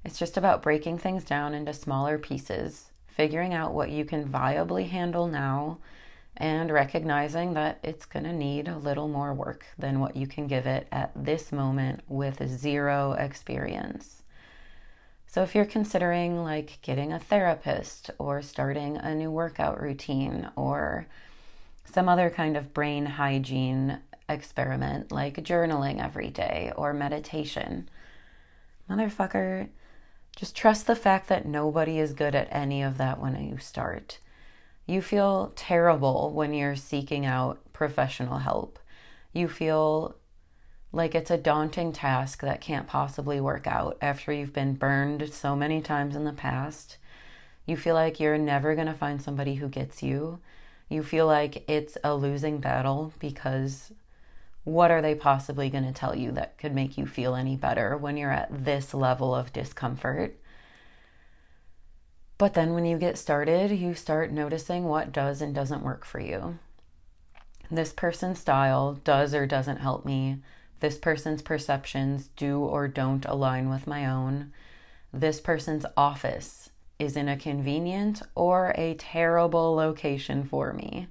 It's 0.04 0.18
just 0.18 0.36
about 0.36 0.62
breaking 0.62 0.98
things 0.98 1.24
down 1.24 1.54
into 1.54 1.72
smaller 1.72 2.18
pieces, 2.18 2.90
figuring 3.06 3.52
out 3.52 3.74
what 3.74 3.90
you 3.90 4.04
can 4.04 4.28
viably 4.28 4.88
handle 4.88 5.26
now, 5.26 5.78
and 6.36 6.70
recognizing 6.70 7.52
that 7.54 7.78
it's 7.82 8.06
going 8.06 8.24
to 8.24 8.32
need 8.32 8.66
a 8.66 8.78
little 8.78 9.08
more 9.08 9.34
work 9.34 9.66
than 9.78 10.00
what 10.00 10.16
you 10.16 10.26
can 10.26 10.46
give 10.46 10.66
it 10.66 10.88
at 10.90 11.12
this 11.14 11.52
moment 11.52 12.00
with 12.08 12.48
zero 12.48 13.12
experience. 13.12 14.22
So, 15.26 15.42
if 15.42 15.54
you're 15.54 15.66
considering 15.66 16.42
like 16.42 16.78
getting 16.82 17.12
a 17.12 17.18
therapist 17.20 18.10
or 18.18 18.42
starting 18.42 18.96
a 18.96 19.14
new 19.14 19.30
workout 19.30 19.80
routine 19.80 20.50
or 20.56 21.06
some 21.84 22.08
other 22.08 22.30
kind 22.30 22.56
of 22.56 22.72
brain 22.72 23.04
hygiene 23.06 23.98
experiment 24.28 25.12
like 25.12 25.36
journaling 25.44 26.02
every 26.02 26.30
day 26.30 26.72
or 26.74 26.92
meditation, 26.92 27.88
motherfucker, 28.88 29.68
just 30.37 30.57
trust 30.57 30.87
the 30.87 30.97
fact 30.97 31.29
that 31.29 31.47
nobody 31.47 31.99
is 31.99 32.12
good 32.12 32.35
at 32.35 32.49
any 32.51 32.83
of 32.83 32.99
that 32.99 33.21
when 33.21 33.43
you 33.45 33.59
start. 33.59 34.19
You 34.87 35.03
feel 35.03 35.53
terrible 35.55 36.33
when 36.33 36.55
you're 36.55 36.77
seeking 36.77 37.27
out 37.27 37.61
professional 37.73 38.38
help. 38.38 38.79
You 39.33 39.49
feel 39.49 40.16
like 40.93 41.14
it's 41.14 41.31
a 41.31 41.38
daunting 41.38 41.93
task 41.93 42.40
that 42.40 42.61
can't 42.61 42.87
possibly 42.87 43.40
work 43.40 43.66
out 43.66 43.97
after 44.01 44.33
you've 44.33 44.53
been 44.53 44.75
burned 44.75 45.33
so 45.33 45.55
many 45.55 45.81
times 45.81 46.16
in 46.16 46.25
the 46.25 46.33
past. 46.33 46.97
You 47.66 47.77
feel 47.77 47.95
like 47.95 48.19
you're 48.19 48.38
never 48.38 48.75
going 48.75 48.88
to 48.88 48.95
find 48.95 49.23
somebody 49.23 49.55
who 49.55 49.69
gets 49.69 50.03
you. 50.03 50.40
You 50.88 51.05
feel 51.05 51.27
like 51.27 51.69
it's 51.71 51.97
a 52.03 52.16
losing 52.16 52.59
battle 52.59 53.12
because 53.21 53.93
what 54.64 54.90
are 54.90 55.03
they 55.03 55.14
possibly 55.14 55.70
going 55.70 55.85
to 55.85 55.92
tell 55.92 56.14
you 56.14 56.33
that 56.33 56.59
could 56.59 56.75
make 56.75 56.99
you 56.99 57.07
feel 57.07 57.35
any 57.35 57.57
better 57.57 57.96
when 57.96 58.16
you're 58.16 58.33
at 58.33 58.64
this 58.64 58.92
level 58.92 59.35
of 59.35 59.53
discomfort? 59.53 60.37
But 62.38 62.55
then 62.55 62.73
when 62.73 62.87
you 62.87 62.96
get 62.96 63.18
started, 63.18 63.70
you 63.70 63.94
start 63.94 64.33
noticing 64.33 64.85
what 64.85 65.12
does 65.12 65.42
and 65.42 65.55
doesn't 65.55 65.83
work 65.83 66.05
for 66.05 66.20
you. 66.20 66.59
This 67.70 67.92
person's 67.92 68.38
style 68.38 68.94
does 69.05 69.35
or 69.35 69.46
doesn't 69.46 69.77
help 69.79 70.05
me. 70.05 70.38
This 70.81 70.96
person's 70.96 71.42
perceptions 71.42 72.29
do 72.37 72.61
or 72.61 72.88
don't 72.88 73.25
align 73.27 73.68
with 73.68 73.87
my 73.87 74.07
own. 74.07 74.53
This 75.12 75.40
person's 75.40 75.87
office 75.96 76.70
is 76.99 77.16
in 77.16 77.29
a 77.29 77.37
convenient 77.37 78.23
or 78.35 78.73
a 78.77 78.94
terrible 78.94 79.75
location 79.75 80.44
for 80.44 80.73
me. 80.73 81.09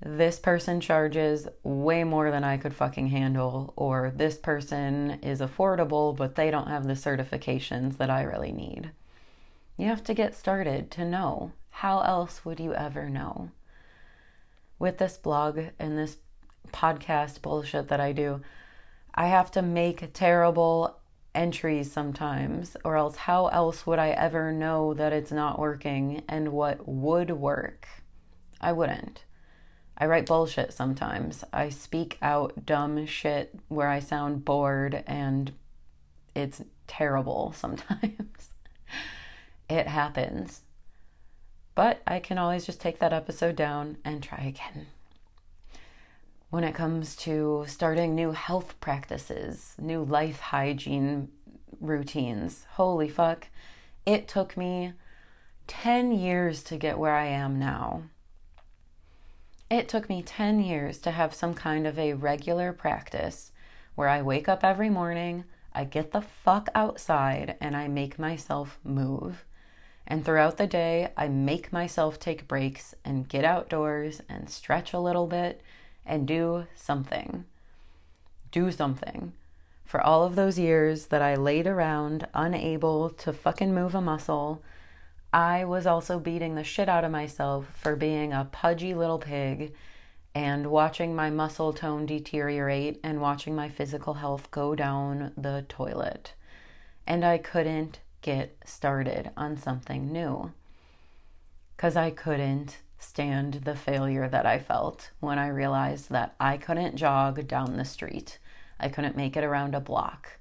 This 0.00 0.38
person 0.38 0.80
charges 0.80 1.48
way 1.64 2.04
more 2.04 2.30
than 2.30 2.44
I 2.44 2.56
could 2.56 2.74
fucking 2.74 3.08
handle, 3.08 3.72
or 3.76 4.12
this 4.14 4.36
person 4.36 5.18
is 5.22 5.40
affordable, 5.40 6.16
but 6.16 6.36
they 6.36 6.52
don't 6.52 6.68
have 6.68 6.86
the 6.86 6.92
certifications 6.92 7.96
that 7.96 8.08
I 8.08 8.22
really 8.22 8.52
need. 8.52 8.92
You 9.76 9.86
have 9.86 10.04
to 10.04 10.14
get 10.14 10.36
started 10.36 10.92
to 10.92 11.04
know. 11.04 11.52
How 11.70 12.00
else 12.02 12.44
would 12.44 12.60
you 12.60 12.74
ever 12.74 13.08
know? 13.08 13.50
With 14.78 14.98
this 14.98 15.16
blog 15.16 15.60
and 15.80 15.98
this 15.98 16.18
podcast 16.72 17.42
bullshit 17.42 17.88
that 17.88 18.00
I 18.00 18.12
do, 18.12 18.40
I 19.14 19.26
have 19.26 19.50
to 19.52 19.62
make 19.62 20.12
terrible 20.12 20.98
entries 21.34 21.90
sometimes, 21.90 22.76
or 22.84 22.96
else 22.96 23.16
how 23.16 23.48
else 23.48 23.84
would 23.84 23.98
I 23.98 24.10
ever 24.10 24.52
know 24.52 24.94
that 24.94 25.12
it's 25.12 25.32
not 25.32 25.58
working 25.58 26.22
and 26.28 26.52
what 26.52 26.88
would 26.88 27.30
work? 27.32 27.88
I 28.60 28.72
wouldn't. 28.72 29.24
I 29.98 30.06
write 30.06 30.26
bullshit 30.26 30.72
sometimes. 30.72 31.44
I 31.52 31.70
speak 31.70 32.18
out 32.22 32.64
dumb 32.64 33.04
shit 33.06 33.58
where 33.66 33.88
I 33.88 33.98
sound 33.98 34.44
bored 34.44 35.02
and 35.06 35.52
it's 36.34 36.62
terrible 36.86 37.52
sometimes 37.56 38.50
it 39.68 39.86
happens. 39.86 40.62
But 41.74 42.00
I 42.06 42.20
can 42.20 42.38
always 42.38 42.64
just 42.64 42.80
take 42.80 42.98
that 43.00 43.12
episode 43.12 43.56
down 43.56 43.98
and 44.04 44.22
try 44.22 44.38
again. 44.38 44.86
When 46.50 46.64
it 46.64 46.74
comes 46.74 47.14
to 47.16 47.64
starting 47.68 48.14
new 48.14 48.32
health 48.32 48.80
practices, 48.80 49.74
new 49.78 50.02
life 50.02 50.40
hygiene 50.40 51.28
routines, 51.80 52.66
holy 52.70 53.08
fuck, 53.08 53.48
it 54.06 54.26
took 54.26 54.56
me 54.56 54.94
10 55.66 56.12
years 56.12 56.62
to 56.64 56.78
get 56.78 56.98
where 56.98 57.14
I 57.14 57.26
am 57.26 57.58
now. 57.58 58.04
It 59.70 59.86
took 59.86 60.08
me 60.08 60.22
10 60.22 60.60
years 60.60 60.98
to 61.00 61.10
have 61.10 61.34
some 61.34 61.52
kind 61.52 61.86
of 61.86 61.98
a 61.98 62.14
regular 62.14 62.72
practice 62.72 63.52
where 63.94 64.08
I 64.08 64.22
wake 64.22 64.48
up 64.48 64.64
every 64.64 64.88
morning, 64.88 65.44
I 65.74 65.84
get 65.84 66.12
the 66.12 66.22
fuck 66.22 66.70
outside, 66.74 67.56
and 67.60 67.76
I 67.76 67.86
make 67.86 68.18
myself 68.18 68.78
move. 68.82 69.44
And 70.06 70.24
throughout 70.24 70.56
the 70.56 70.66
day, 70.66 71.10
I 71.18 71.28
make 71.28 71.70
myself 71.70 72.18
take 72.18 72.48
breaks 72.48 72.94
and 73.04 73.28
get 73.28 73.44
outdoors 73.44 74.22
and 74.26 74.48
stretch 74.48 74.94
a 74.94 75.00
little 75.00 75.26
bit 75.26 75.60
and 76.06 76.26
do 76.26 76.66
something. 76.74 77.44
Do 78.50 78.72
something. 78.72 79.34
For 79.84 80.00
all 80.00 80.24
of 80.24 80.34
those 80.34 80.58
years 80.58 81.06
that 81.06 81.20
I 81.20 81.34
laid 81.34 81.66
around 81.66 82.26
unable 82.32 83.10
to 83.10 83.34
fucking 83.34 83.74
move 83.74 83.94
a 83.94 84.00
muscle, 84.00 84.62
I 85.32 85.64
was 85.64 85.86
also 85.86 86.18
beating 86.18 86.54
the 86.54 86.64
shit 86.64 86.88
out 86.88 87.04
of 87.04 87.10
myself 87.10 87.66
for 87.74 87.96
being 87.96 88.32
a 88.32 88.48
pudgy 88.50 88.94
little 88.94 89.18
pig 89.18 89.74
and 90.34 90.68
watching 90.68 91.14
my 91.14 91.28
muscle 91.28 91.72
tone 91.72 92.06
deteriorate 92.06 92.98
and 93.02 93.20
watching 93.20 93.54
my 93.54 93.68
physical 93.68 94.14
health 94.14 94.50
go 94.50 94.74
down 94.74 95.32
the 95.36 95.66
toilet. 95.68 96.32
And 97.06 97.24
I 97.24 97.38
couldn't 97.38 98.00
get 98.22 98.56
started 98.64 99.30
on 99.36 99.56
something 99.56 100.10
new. 100.10 100.52
Because 101.76 101.96
I 101.96 102.10
couldn't 102.10 102.78
stand 102.98 103.54
the 103.64 103.76
failure 103.76 104.28
that 104.28 104.46
I 104.46 104.58
felt 104.58 105.10
when 105.20 105.38
I 105.38 105.48
realized 105.48 106.10
that 106.10 106.34
I 106.40 106.56
couldn't 106.56 106.96
jog 106.96 107.46
down 107.46 107.76
the 107.76 107.84
street. 107.84 108.38
I 108.80 108.88
couldn't 108.88 109.16
make 109.16 109.36
it 109.36 109.44
around 109.44 109.74
a 109.74 109.80
block. 109.80 110.38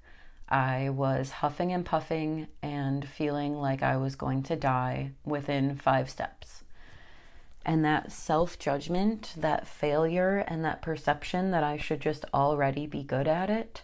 I 0.50 0.90
was 0.90 1.32
huffing 1.32 1.72
and 1.72 1.86
puffing 1.86 2.48
and 2.62 3.08
feeling 3.08 3.56
like 3.56 3.84
I 3.84 3.98
was 3.98 4.16
going 4.16 4.44
to 4.44 4.56
die 4.56 5.12
within 5.26 5.76
five 5.76 6.10
steps. 6.10 6.64
And 7.66 7.84
that 7.84 8.12
self 8.12 8.58
judgment, 8.58 9.34
that 9.36 9.68
failure, 9.68 10.38
and 10.48 10.64
that 10.64 10.82
perception 10.82 11.52
that 11.52 11.64
I 11.64 11.78
should 11.78 12.00
just 12.00 12.24
already 12.34 12.88
be 12.88 13.04
good 13.04 13.28
at 13.28 13.50
it, 13.50 13.84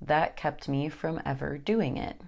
that 0.00 0.36
kept 0.36 0.68
me 0.68 0.88
from 0.88 1.20
ever 1.24 1.58
doing 1.58 1.96
it 1.96 2.20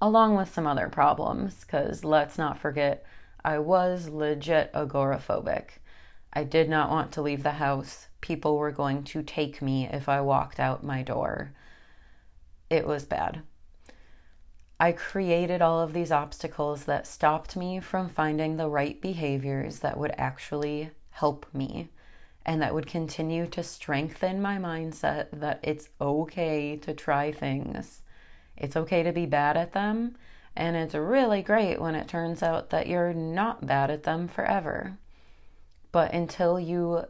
along 0.00 0.36
with 0.36 0.52
some 0.52 0.66
other 0.66 0.88
problems, 0.88 1.64
because 1.64 2.04
let's 2.04 2.38
not 2.38 2.58
forget, 2.58 3.04
I 3.44 3.58
was 3.58 4.08
legit 4.08 4.72
agoraphobic. 4.72 5.78
I 6.32 6.44
did 6.44 6.68
not 6.68 6.90
want 6.90 7.12
to 7.12 7.22
leave 7.22 7.42
the 7.42 7.52
house. 7.52 8.08
People 8.20 8.58
were 8.58 8.70
going 8.70 9.02
to 9.04 9.22
take 9.22 9.62
me 9.62 9.88
if 9.90 10.08
I 10.08 10.20
walked 10.20 10.60
out 10.60 10.84
my 10.84 11.02
door. 11.02 11.52
It 12.70 12.86
was 12.86 13.04
bad. 13.04 13.42
I 14.80 14.92
created 14.92 15.60
all 15.60 15.80
of 15.80 15.92
these 15.92 16.12
obstacles 16.12 16.84
that 16.84 17.06
stopped 17.06 17.56
me 17.56 17.80
from 17.80 18.08
finding 18.08 18.56
the 18.56 18.68
right 18.68 19.00
behaviors 19.00 19.80
that 19.80 19.98
would 19.98 20.14
actually 20.16 20.90
help 21.10 21.46
me 21.52 21.88
and 22.46 22.62
that 22.62 22.74
would 22.74 22.86
continue 22.86 23.46
to 23.48 23.62
strengthen 23.62 24.40
my 24.40 24.56
mindset 24.56 25.28
that 25.32 25.60
it's 25.62 25.88
okay 26.00 26.76
to 26.76 26.94
try 26.94 27.32
things 27.32 28.02
it's 28.58 28.76
okay 28.76 29.04
to 29.04 29.12
be 29.12 29.26
bad 29.26 29.56
at 29.56 29.72
them, 29.72 30.16
and 30.56 30.76
it's 30.76 30.94
really 30.94 31.42
great 31.42 31.80
when 31.80 31.94
it 31.94 32.08
turns 32.08 32.42
out 32.42 32.70
that 32.70 32.88
you're 32.88 33.14
not 33.14 33.66
bad 33.66 33.90
at 33.90 34.02
them 34.02 34.26
forever. 34.26 34.98
But 35.92 36.12
until 36.12 36.58
you 36.58 37.04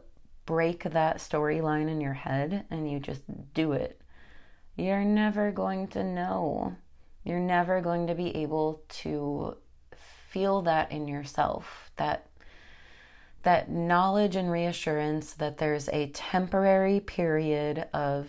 break 0.45 0.83
that 0.83 1.17
storyline 1.17 1.89
in 1.89 2.01
your 2.01 2.13
head 2.13 2.65
and 2.69 2.89
you 2.89 2.99
just 2.99 3.23
do 3.53 3.71
it, 3.71 3.98
you're 4.79 5.05
never 5.05 5.51
going 5.51 5.87
to 5.89 6.03
know. 6.03 6.75
You're 7.23 7.39
never 7.39 7.81
going 7.81 8.07
to 8.07 8.15
be 8.15 8.35
able 8.37 8.81
to 8.89 9.57
feel 10.29 10.61
that 10.63 10.91
in 10.91 11.07
yourself, 11.07 11.91
that 11.97 12.25
that 13.43 13.69
knowledge 13.69 14.35
and 14.35 14.51
reassurance 14.51 15.33
that 15.35 15.57
there's 15.57 15.87
a 15.89 16.07
temporary 16.07 16.99
period 16.99 17.87
of 17.93 18.27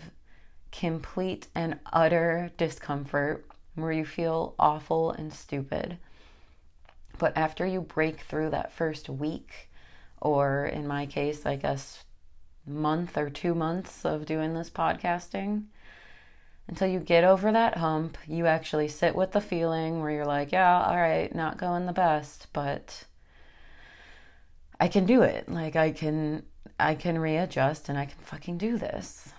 complete 0.71 1.47
and 1.53 1.77
utter 1.91 2.49
discomfort 2.57 3.45
where 3.75 3.91
you 3.91 4.05
feel 4.05 4.55
awful 4.57 5.11
and 5.11 5.33
stupid. 5.33 5.97
But 7.17 7.35
after 7.37 7.65
you 7.65 7.81
break 7.81 8.21
through 8.21 8.51
that 8.51 8.71
first 8.71 9.09
week, 9.09 9.69
or 10.21 10.65
in 10.65 10.87
my 10.87 11.05
case, 11.05 11.45
I 11.45 11.55
guess, 11.57 12.03
month 12.65 13.17
or 13.17 13.29
two 13.29 13.53
months 13.53 14.05
of 14.05 14.25
doing 14.25 14.53
this 14.53 14.69
podcasting, 14.69 15.65
until 16.71 16.87
you 16.87 16.99
get 16.99 17.23
over 17.23 17.51
that 17.51 17.77
hump, 17.77 18.17
you 18.27 18.47
actually 18.47 18.87
sit 18.87 19.15
with 19.15 19.31
the 19.33 19.41
feeling 19.41 20.01
where 20.01 20.09
you're 20.09 20.25
like, 20.25 20.51
yeah, 20.51 20.81
all 20.81 20.97
right, 20.97 21.33
not 21.35 21.59
going 21.59 21.85
the 21.85 21.93
best, 21.93 22.47
but 22.53 23.03
I 24.79 24.87
can 24.87 25.05
do 25.05 25.21
it. 25.21 25.47
Like 25.47 25.75
I 25.75 25.91
can 25.91 26.43
I 26.79 26.95
can 26.95 27.19
readjust 27.19 27.89
and 27.89 27.97
I 27.97 28.05
can 28.05 28.17
fucking 28.23 28.57
do 28.57 28.77
this 28.77 29.31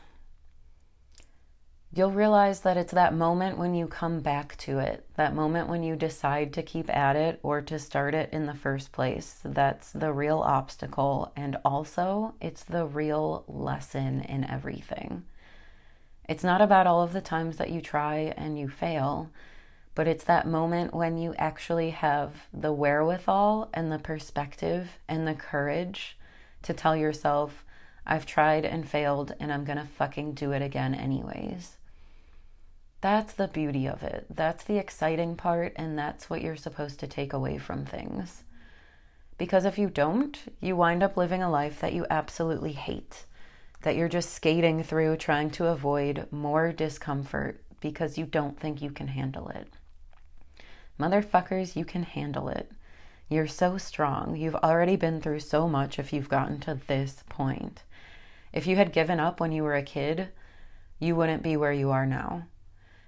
you'll 1.94 2.10
realize 2.10 2.60
that 2.60 2.76
it's 2.76 2.92
that 2.92 3.14
moment 3.14 3.58
when 3.58 3.74
you 3.74 3.86
come 3.86 4.20
back 4.20 4.56
to 4.56 4.78
it, 4.78 5.06
that 5.16 5.34
moment 5.34 5.68
when 5.68 5.82
you 5.82 5.94
decide 5.94 6.52
to 6.54 6.62
keep 6.62 6.88
at 6.94 7.16
it 7.16 7.38
or 7.42 7.60
to 7.60 7.78
start 7.78 8.14
it 8.14 8.30
in 8.32 8.46
the 8.46 8.54
first 8.54 8.92
place. 8.92 9.40
That's 9.44 9.92
the 9.92 10.12
real 10.12 10.38
obstacle. 10.38 11.32
And 11.36 11.58
also, 11.64 12.34
it's 12.40 12.64
the 12.64 12.86
real 12.86 13.44
lesson 13.46 14.22
in 14.22 14.44
everything. 14.44 15.24
It's 16.32 16.42
not 16.42 16.62
about 16.62 16.86
all 16.86 17.02
of 17.02 17.12
the 17.12 17.20
times 17.20 17.58
that 17.58 17.68
you 17.68 17.82
try 17.82 18.32
and 18.38 18.58
you 18.58 18.66
fail, 18.66 19.28
but 19.94 20.08
it's 20.08 20.24
that 20.24 20.46
moment 20.46 20.94
when 20.94 21.18
you 21.18 21.34
actually 21.34 21.90
have 21.90 22.46
the 22.54 22.72
wherewithal 22.72 23.68
and 23.74 23.92
the 23.92 23.98
perspective 23.98 24.98
and 25.06 25.28
the 25.28 25.34
courage 25.34 26.16
to 26.62 26.72
tell 26.72 26.96
yourself, 26.96 27.66
I've 28.06 28.24
tried 28.24 28.64
and 28.64 28.88
failed 28.88 29.34
and 29.38 29.52
I'm 29.52 29.66
gonna 29.66 29.84
fucking 29.84 30.32
do 30.32 30.52
it 30.52 30.62
again, 30.62 30.94
anyways. 30.94 31.76
That's 33.02 33.34
the 33.34 33.48
beauty 33.48 33.86
of 33.86 34.02
it. 34.02 34.24
That's 34.30 34.64
the 34.64 34.78
exciting 34.78 35.36
part, 35.36 35.74
and 35.76 35.98
that's 35.98 36.30
what 36.30 36.40
you're 36.40 36.56
supposed 36.56 36.98
to 37.00 37.06
take 37.06 37.34
away 37.34 37.58
from 37.58 37.84
things. 37.84 38.42
Because 39.36 39.66
if 39.66 39.76
you 39.76 39.90
don't, 39.90 40.38
you 40.62 40.76
wind 40.76 41.02
up 41.02 41.18
living 41.18 41.42
a 41.42 41.50
life 41.50 41.78
that 41.80 41.92
you 41.92 42.06
absolutely 42.08 42.72
hate, 42.72 43.26
that 43.82 43.96
you're 43.96 44.08
just 44.08 44.32
skating 44.32 44.82
through 44.82 45.16
trying 45.16 45.50
to 45.50 45.66
avoid 45.66 46.26
more 46.30 46.72
discomfort 46.72 47.62
because 47.80 48.18
you 48.18 48.24
don't 48.26 48.58
think 48.58 48.80
you 48.80 48.90
can 48.90 49.08
handle 49.08 49.48
it. 49.48 49.68
Motherfuckers, 50.98 51.76
you 51.76 51.84
can 51.84 52.02
handle 52.02 52.48
it. 52.48 52.70
You're 53.28 53.48
so 53.48 53.78
strong. 53.78 54.36
You've 54.36 54.56
already 54.56 54.96
been 54.96 55.20
through 55.20 55.40
so 55.40 55.68
much 55.68 55.98
if 55.98 56.12
you've 56.12 56.28
gotten 56.28 56.60
to 56.60 56.78
this 56.86 57.24
point. 57.28 57.82
If 58.52 58.66
you 58.66 58.76
had 58.76 58.92
given 58.92 59.18
up 59.18 59.40
when 59.40 59.52
you 59.52 59.62
were 59.62 59.74
a 59.74 59.82
kid, 59.82 60.28
you 60.98 61.16
wouldn't 61.16 61.42
be 61.42 61.56
where 61.56 61.72
you 61.72 61.90
are 61.90 62.06
now 62.06 62.44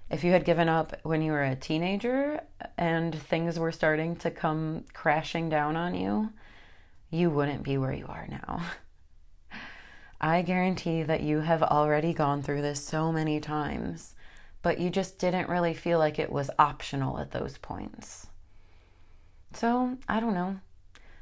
if 0.09 0.23
you 0.23 0.31
had 0.31 0.45
given 0.45 0.69
up 0.69 0.95
when 1.03 1.21
you 1.21 1.31
were 1.31 1.43
a 1.43 1.55
teenager 1.55 2.41
and 2.77 3.13
things 3.15 3.57
were 3.57 3.71
starting 3.71 4.15
to 4.17 4.29
come 4.29 4.85
crashing 4.93 5.49
down 5.49 5.75
on 5.75 5.95
you, 5.95 6.29
you 7.09 7.29
wouldn't 7.29 7.63
be 7.63 7.77
where 7.77 7.93
you 7.93 8.05
are 8.07 8.27
now. 8.29 8.61
I 10.19 10.41
guarantee 10.41 11.03
that 11.03 11.23
you 11.23 11.41
have 11.41 11.61
already 11.61 12.13
gone 12.13 12.41
through 12.41 12.61
this 12.61 12.83
so 12.83 13.11
many 13.11 13.39
times, 13.39 14.15
but 14.61 14.79
you 14.79 14.89
just 14.89 15.19
didn't 15.19 15.49
really 15.49 15.73
feel 15.73 15.99
like 15.99 16.17
it 16.17 16.31
was 16.31 16.49
optional 16.57 17.19
at 17.19 17.31
those 17.31 17.57
points. 17.57 18.27
So, 19.53 19.97
I 20.07 20.19
don't 20.19 20.33
know. 20.33 20.59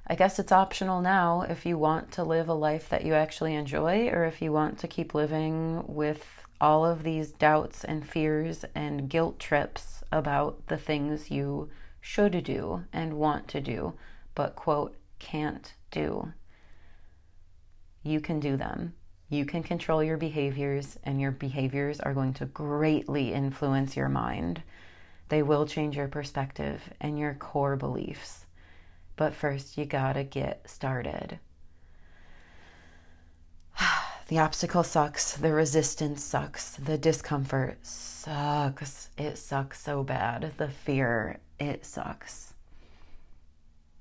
I 0.06 0.15
guess 0.15 0.38
it's 0.38 0.51
optional 0.51 1.01
now 1.01 1.45
if 1.47 1.65
you 1.65 1.77
want 1.77 2.12
to 2.13 2.23
live 2.23 2.49
a 2.49 2.53
life 2.53 2.89
that 2.89 3.06
you 3.06 3.13
actually 3.13 3.56
enjoy 3.56 4.10
or 4.10 4.25
if 4.25 4.41
you 4.41 4.51
want 4.51 4.77
to 4.79 4.88
keep 4.88 5.13
living 5.13 5.84
with 5.88 6.25
all 6.60 6.86
of 6.86 7.03
these 7.03 7.32
doubts 7.32 7.84
and 7.84 8.08
fears 8.08 8.65
and 8.75 9.10
guilt 9.10 9.39
trips 9.39 10.03
about 10.12 10.67
the 10.67 10.77
things 10.77 11.32
you 11.32 11.69
should 11.99 12.43
do 12.43 12.84
and 12.91 13.13
want 13.13 13.47
to 13.49 13.62
do, 13.62 13.93
but, 14.36 14.56
quote, 14.56 14.95
can't 15.19 15.73
do. 15.89 16.34
You 18.04 18.20
can 18.20 18.39
do 18.39 18.58
them. 18.58 18.94
You 19.30 19.46
can 19.46 19.63
control 19.63 20.04
your 20.04 20.18
behaviors, 20.18 21.00
and 21.04 21.20
your 21.20 21.32
behaviors 21.32 22.00
are 22.00 22.13
going 22.13 22.34
to 22.36 22.46
greatly 22.46 23.34
influence 23.34 23.98
your 23.98 24.10
mind. 24.10 24.62
They 25.30 25.42
will 25.42 25.66
change 25.66 25.96
your 25.96 26.10
perspective 26.10 26.94
and 27.02 27.18
your 27.18 27.34
core 27.34 27.76
beliefs. 27.76 28.46
But 29.16 29.34
first, 29.34 29.78
you 29.78 29.86
gotta 29.86 30.24
get 30.24 30.70
started. 30.70 31.39
The 34.30 34.39
obstacle 34.39 34.84
sucks. 34.84 35.36
The 35.36 35.52
resistance 35.52 36.24
sucks. 36.24 36.76
The 36.78 36.98
discomfort 36.98 37.86
sucks. 37.86 39.10
It 39.18 39.38
sucks 39.38 39.82
so 39.82 40.02
bad. 40.02 40.54
The 40.58 40.70
fear, 40.70 41.39
it 41.60 41.86
sucks. 41.86 42.54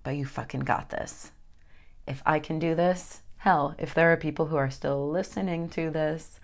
But 0.04 0.16
you 0.16 0.24
fucking 0.24 0.60
got 0.60 0.90
this. 0.90 1.32
If 2.06 2.22
I 2.24 2.38
can 2.38 2.60
do 2.60 2.76
this, 2.76 3.21
hell, 3.42 3.74
if 3.76 3.92
there 3.92 4.12
are 4.12 4.16
people 4.16 4.46
who 4.46 4.54
are 4.54 4.70
still 4.70 5.10
listening 5.10 5.68
to 5.68 5.90
this, 5.90 6.38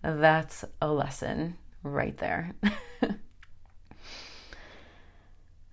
that's 0.00 0.64
a 0.80 0.90
lesson 0.90 1.58
right 1.82 2.16
there. 2.16 2.54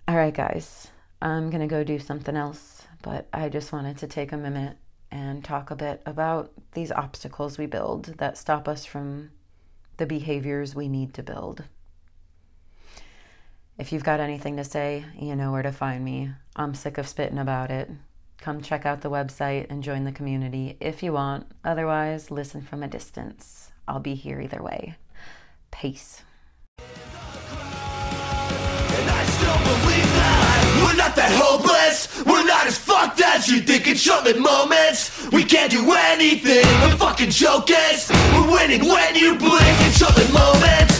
All 0.06 0.14
right, 0.14 0.34
guys, 0.34 0.88
I'm 1.22 1.48
going 1.48 1.62
to 1.62 1.66
go 1.66 1.82
do 1.82 1.98
something 1.98 2.36
else, 2.36 2.82
but 3.00 3.26
I 3.32 3.48
just 3.48 3.72
wanted 3.72 3.96
to 3.98 4.06
take 4.06 4.32
a 4.32 4.36
minute 4.36 4.76
and 5.10 5.42
talk 5.42 5.70
a 5.70 5.76
bit 5.76 6.02
about 6.04 6.52
these 6.72 6.92
obstacles 6.92 7.56
we 7.56 7.64
build 7.64 8.14
that 8.18 8.36
stop 8.36 8.68
us 8.68 8.84
from 8.84 9.30
the 9.96 10.04
behaviors 10.04 10.74
we 10.74 10.88
need 10.88 11.14
to 11.14 11.22
build. 11.22 11.64
If 13.78 13.94
you've 13.94 14.04
got 14.04 14.20
anything 14.20 14.58
to 14.58 14.64
say, 14.64 15.06
you 15.18 15.34
know 15.36 15.52
where 15.52 15.62
to 15.62 15.72
find 15.72 16.04
me. 16.04 16.32
I'm 16.54 16.74
sick 16.74 16.98
of 16.98 17.08
spitting 17.08 17.38
about 17.38 17.70
it. 17.70 17.90
Come 18.38 18.60
check 18.60 18.86
out 18.86 19.00
the 19.00 19.10
website 19.10 19.66
and 19.70 19.82
join 19.82 20.04
the 20.04 20.12
community 20.12 20.76
if 20.80 21.02
you 21.02 21.12
want. 21.12 21.46
Otherwise, 21.64 22.30
listen 22.30 22.60
from 22.60 22.82
a 22.82 22.88
distance. 22.88 23.72
I'll 23.88 24.00
be 24.00 24.14
here 24.14 24.40
either 24.40 24.62
way. 24.62 24.96
Peace. 25.70 26.22
We're 30.82 30.96
not 30.96 31.16
that 31.16 31.32
hopeless, 31.32 32.24
we're 32.24 32.46
not 32.46 32.66
as 32.66 32.78
fucked 32.78 33.20
as 33.20 33.48
you 33.48 33.60
think 33.60 33.88
in 33.88 33.96
short-lived 33.96 34.38
moments 34.40 35.26
We 35.32 35.44
can't 35.44 35.70
do 35.70 35.92
anything, 35.92 36.64
the 36.80 36.96
fucking 36.98 37.30
joke 37.30 37.70
is 37.70 38.10
We're 38.32 38.50
winning 38.50 38.86
when 38.86 39.14
you 39.14 39.36
blink 39.36 39.80
in 39.84 39.92
short-lived 39.92 40.32
moments 40.32 40.96